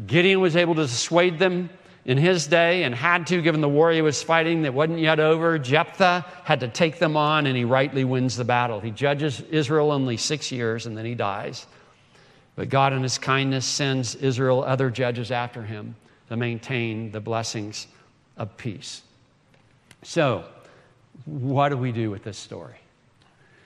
Gideon 0.06 0.40
was 0.40 0.56
able 0.56 0.74
to 0.76 0.86
dissuade 0.86 1.38
them 1.38 1.68
in 2.06 2.16
his 2.16 2.46
day 2.46 2.84
and 2.84 2.94
had 2.94 3.26
to, 3.26 3.42
given 3.42 3.60
the 3.60 3.68
war 3.68 3.92
he 3.92 4.00
was 4.00 4.22
fighting 4.22 4.62
that 4.62 4.72
wasn't 4.72 4.98
yet 4.98 5.20
over. 5.20 5.58
Jephthah 5.58 6.24
had 6.42 6.60
to 6.60 6.68
take 6.68 6.98
them 6.98 7.18
on, 7.18 7.46
and 7.46 7.54
he 7.54 7.64
rightly 7.64 8.04
wins 8.04 8.34
the 8.38 8.44
battle. 8.44 8.80
He 8.80 8.92
judges 8.92 9.42
Israel 9.50 9.92
only 9.92 10.16
six 10.16 10.50
years, 10.50 10.86
and 10.86 10.96
then 10.96 11.04
he 11.04 11.14
dies. 11.14 11.66
But 12.56 12.70
God, 12.70 12.94
in 12.94 13.02
his 13.02 13.18
kindness, 13.18 13.66
sends 13.66 14.14
Israel 14.14 14.64
other 14.64 14.90
judges 14.90 15.30
after 15.30 15.62
him 15.62 15.94
to 16.28 16.36
maintain 16.36 17.12
the 17.12 17.20
blessings 17.20 17.86
of 18.36 18.56
peace. 18.56 19.02
So, 20.02 20.44
what 21.26 21.68
do 21.68 21.76
we 21.76 21.92
do 21.92 22.10
with 22.10 22.24
this 22.24 22.38
story? 22.38 22.76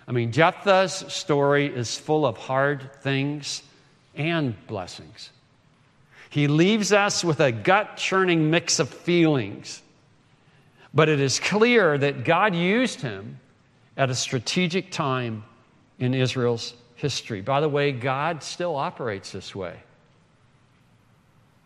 I 0.07 0.13
mean, 0.13 0.33
Jephthah's 0.33 0.93
story 1.13 1.67
is 1.67 1.97
full 1.97 2.27
of 2.27 2.37
hard 2.37 2.91
things 3.01 3.63
and 4.17 4.55
blessings. 4.67 5.31
He 6.31 6.49
leaves 6.49 6.93
us 6.93 7.25
with 7.25 7.41
a 7.41 7.53
gut 7.53 7.97
churning 7.97 8.51
mix 8.51 8.81
of 8.81 8.89
feelings. 8.89 9.83
But 10.93 11.09
it 11.09 11.21
is 11.21 11.39
clear 11.39 11.97
that 11.99 12.25
God 12.25 12.55
used 12.55 13.01
him 13.01 13.39
at 13.97 14.11
a 14.11 14.15
strategic 14.15 14.91
time 14.91 15.45
in 15.99 16.15
Israel's 16.15 16.75
history. 17.01 17.41
By 17.41 17.61
the 17.61 17.69
way, 17.69 17.93
God 17.93 18.43
still 18.43 18.77
operates 18.77 19.33
this 19.33 19.55
way. 19.55 19.77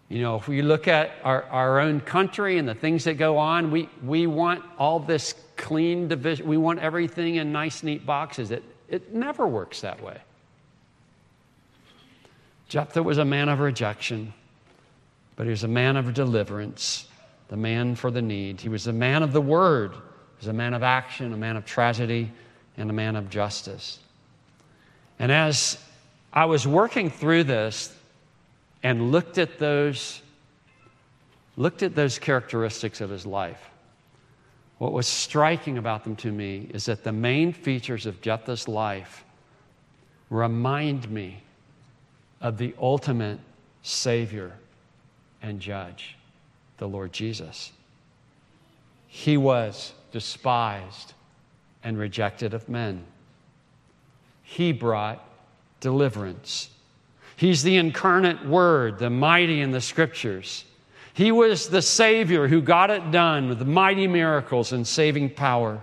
You 0.08 0.20
know, 0.20 0.36
if 0.36 0.46
we 0.48 0.62
look 0.62 0.86
at 0.86 1.12
our, 1.24 1.44
our 1.44 1.80
own 1.80 2.00
country 2.00 2.58
and 2.58 2.68
the 2.68 2.74
things 2.74 3.04
that 3.04 3.14
go 3.14 3.38
on, 3.38 3.70
we, 3.70 3.88
we 4.04 4.26
want 4.26 4.62
all 4.78 5.00
this 5.00 5.34
clean 5.56 6.08
division. 6.08 6.46
We 6.46 6.56
want 6.56 6.78
everything 6.78 7.36
in 7.36 7.52
nice, 7.52 7.82
neat 7.82 8.04
boxes. 8.04 8.50
It, 8.50 8.62
it 8.88 9.12
never 9.14 9.46
works 9.46 9.80
that 9.80 10.02
way. 10.02 10.18
Jephthah 12.68 13.02
was 13.02 13.18
a 13.18 13.24
man 13.24 13.48
of 13.48 13.60
rejection 13.60 14.32
but 15.36 15.46
he 15.46 15.50
was 15.50 15.64
a 15.64 15.68
man 15.68 15.96
of 15.96 16.14
deliverance, 16.14 17.06
the 17.48 17.56
man 17.56 17.94
for 17.94 18.10
the 18.10 18.22
need. 18.22 18.60
He 18.60 18.68
was 18.68 18.86
a 18.86 18.92
man 18.92 19.22
of 19.22 19.32
the 19.32 19.40
word, 19.40 19.92
he 19.92 20.38
was 20.38 20.48
a 20.48 20.52
man 20.52 20.74
of 20.74 20.82
action, 20.82 21.32
a 21.32 21.36
man 21.36 21.56
of 21.56 21.64
tragedy, 21.64 22.30
and 22.76 22.90
a 22.90 22.92
man 22.92 23.16
of 23.16 23.30
justice. 23.30 23.98
And 25.18 25.30
as 25.30 25.78
I 26.32 26.46
was 26.46 26.66
working 26.66 27.10
through 27.10 27.44
this 27.44 27.94
and 28.82 29.12
looked 29.12 29.38
at 29.38 29.58
those 29.58 30.20
looked 31.56 31.84
at 31.84 31.94
those 31.94 32.18
characteristics 32.18 33.00
of 33.00 33.10
his 33.10 33.24
life, 33.24 33.70
what 34.78 34.92
was 34.92 35.06
striking 35.06 35.78
about 35.78 36.02
them 36.02 36.16
to 36.16 36.32
me 36.32 36.68
is 36.74 36.86
that 36.86 37.04
the 37.04 37.12
main 37.12 37.52
features 37.52 38.06
of 38.06 38.20
Jephthah's 38.20 38.66
life 38.66 39.24
remind 40.30 41.08
me 41.08 41.42
of 42.40 42.58
the 42.58 42.74
ultimate 42.80 43.38
Savior 43.82 44.52
and 45.42 45.60
judge, 45.60 46.16
the 46.78 46.88
Lord 46.88 47.12
Jesus. 47.12 47.72
He 49.06 49.36
was 49.36 49.92
despised 50.10 51.12
and 51.84 51.96
rejected 51.96 52.52
of 52.52 52.68
men. 52.68 53.04
He 54.44 54.72
brought 54.72 55.26
deliverance. 55.80 56.70
He's 57.36 57.62
the 57.62 57.76
incarnate 57.76 58.46
Word, 58.46 58.98
the 58.98 59.10
mighty 59.10 59.60
in 59.60 59.72
the 59.72 59.80
Scriptures. 59.80 60.64
He 61.12 61.32
was 61.32 61.68
the 61.68 61.82
Savior 61.82 62.46
who 62.46 62.62
got 62.62 62.90
it 62.90 63.10
done 63.10 63.48
with 63.48 63.66
mighty 63.66 64.06
miracles 64.06 64.72
and 64.72 64.86
saving 64.86 65.30
power. 65.30 65.82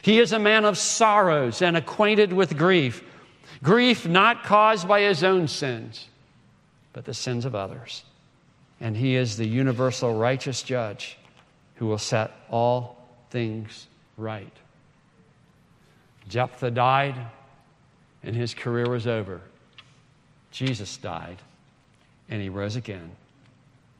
He 0.00 0.18
is 0.18 0.32
a 0.32 0.38
man 0.38 0.64
of 0.64 0.78
sorrows 0.78 1.60
and 1.60 1.76
acquainted 1.76 2.32
with 2.32 2.56
grief. 2.56 3.04
Grief 3.62 4.06
not 4.06 4.44
caused 4.44 4.88
by 4.88 5.02
his 5.02 5.22
own 5.22 5.48
sins, 5.48 6.08
but 6.92 7.04
the 7.04 7.14
sins 7.14 7.44
of 7.44 7.54
others 7.54 8.04
and 8.80 8.96
he 8.96 9.16
is 9.16 9.36
the 9.36 9.46
universal 9.46 10.14
righteous 10.14 10.62
judge 10.62 11.16
who 11.76 11.86
will 11.86 11.98
set 11.98 12.32
all 12.50 13.08
things 13.30 13.86
right. 14.16 14.52
Jephthah 16.28 16.70
died, 16.70 17.14
and 18.26 18.34
his 18.34 18.52
career 18.52 18.90
was 18.90 19.06
over. 19.06 19.40
Jesus 20.50 20.96
died, 20.96 21.38
and 22.28 22.42
he 22.42 22.48
rose 22.48 22.76
again, 22.76 23.12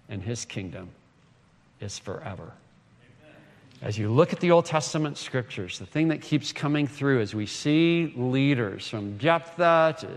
and 0.09 0.21
his 0.21 0.45
kingdom 0.45 0.91
is 1.81 1.99
forever. 1.99 2.53
As 3.83 3.97
you 3.97 4.11
look 4.11 4.33
at 4.33 4.41
the 4.41 4.51
Old 4.51 4.65
Testament 4.65 5.17
scriptures, 5.17 5.79
the 5.79 5.87
thing 5.87 6.09
that 6.09 6.23
keeps 6.23 6.51
coming 6.51 6.87
through 6.87 7.21
as 7.21 7.35
we 7.35 7.47
see 7.47 8.13
leaders 8.17 8.89
from 8.89 9.19
Jephthah 9.19 9.97
to 10.01 10.09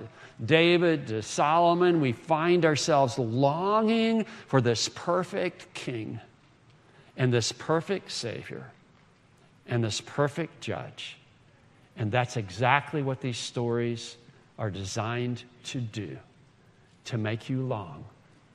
David 0.44 1.08
to 1.08 1.22
Solomon, 1.22 2.02
we 2.02 2.14
find 2.14 2.66
ourselves 2.66 3.20
longing 3.20 4.26
for 4.48 4.62
this 4.62 4.90
perfect 4.90 5.72
king 5.74 6.20
and 7.18 7.32
this 7.32 7.52
perfect 7.52 8.12
Savior 8.12 8.72
and 9.68 9.84
this 9.84 10.02
perfect 10.02 10.62
judge. 10.62 11.19
And 12.00 12.12
that's 12.12 12.38
exactly 12.38 13.04
what 13.04 13.20
these 13.20 13.38
stories 13.38 14.16
are 14.58 14.72
designed 14.72 15.44
to 15.66 15.82
do 15.82 16.18
to 17.06 17.18
make 17.18 17.50
you 17.50 17.62
long 17.62 18.06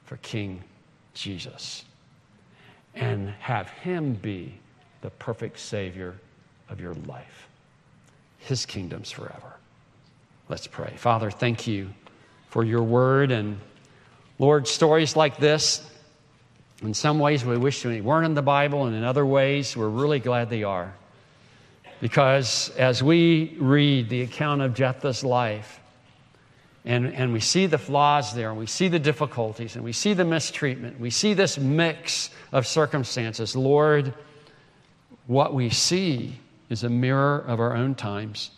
for 0.04 0.16
King 0.16 0.64
Jesus 1.12 1.84
and 2.94 3.28
have 3.40 3.68
him 3.68 4.14
be 4.14 4.54
the 5.02 5.10
perfect 5.10 5.58
Savior 5.58 6.14
of 6.70 6.80
your 6.80 6.94
life. 7.06 7.48
His 8.38 8.64
kingdom's 8.64 9.10
forever. 9.10 9.56
Let's 10.48 10.66
pray. 10.66 10.94
Father, 10.96 11.30
thank 11.30 11.66
you 11.66 11.90
for 12.48 12.64
your 12.64 12.82
word. 12.82 13.30
And 13.30 13.58
Lord, 14.38 14.66
stories 14.66 15.16
like 15.16 15.36
this, 15.36 15.86
in 16.82 16.94
some 16.94 17.18
ways 17.18 17.44
we 17.44 17.58
wish 17.58 17.82
they 17.82 18.00
weren't 18.00 18.26
in 18.26 18.34
the 18.34 18.42
Bible, 18.42 18.86
and 18.86 18.96
in 18.96 19.04
other 19.04 19.24
ways 19.24 19.76
we're 19.76 19.88
really 19.88 20.18
glad 20.18 20.48
they 20.48 20.62
are. 20.62 20.94
Because 22.00 22.70
as 22.76 23.02
we 23.02 23.56
read 23.58 24.08
the 24.08 24.22
account 24.22 24.62
of 24.62 24.74
Jephthah's 24.74 25.24
life, 25.24 25.80
and, 26.84 27.14
and 27.14 27.32
we 27.32 27.40
see 27.40 27.66
the 27.66 27.78
flaws 27.78 28.34
there, 28.34 28.50
and 28.50 28.58
we 28.58 28.66
see 28.66 28.88
the 28.88 28.98
difficulties, 28.98 29.74
and 29.74 29.84
we 29.84 29.92
see 29.92 30.12
the 30.12 30.24
mistreatment, 30.24 31.00
we 31.00 31.10
see 31.10 31.32
this 31.32 31.58
mix 31.58 32.30
of 32.52 32.66
circumstances, 32.66 33.56
Lord, 33.56 34.12
what 35.26 35.54
we 35.54 35.70
see 35.70 36.38
is 36.68 36.84
a 36.84 36.90
mirror 36.90 37.42
of 37.46 37.60
our 37.60 37.74
own 37.74 37.94
times 37.94 38.50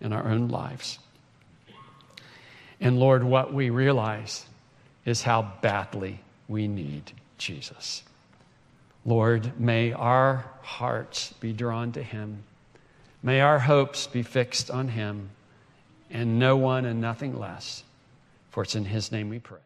and 0.00 0.14
our 0.14 0.26
own 0.26 0.48
lives. 0.48 0.98
And 2.80 2.98
Lord, 2.98 3.24
what 3.24 3.52
we 3.52 3.70
realize 3.70 4.46
is 5.04 5.22
how 5.22 5.52
badly 5.60 6.20
we 6.48 6.68
need 6.68 7.12
Jesus. 7.36 8.02
Lord, 9.04 9.58
may 9.58 9.92
our 9.92 10.44
hearts 10.62 11.32
be 11.40 11.52
drawn 11.52 11.92
to 11.92 12.02
Him. 12.02 12.44
May 13.22 13.40
our 13.40 13.58
hopes 13.58 14.06
be 14.06 14.22
fixed 14.22 14.70
on 14.70 14.88
Him 14.88 15.30
and 16.10 16.38
no 16.38 16.56
one 16.56 16.84
and 16.84 17.00
nothing 17.00 17.38
less. 17.38 17.84
For 18.50 18.62
it's 18.62 18.74
in 18.74 18.84
His 18.84 19.12
name 19.12 19.28
we 19.28 19.38
pray. 19.38 19.58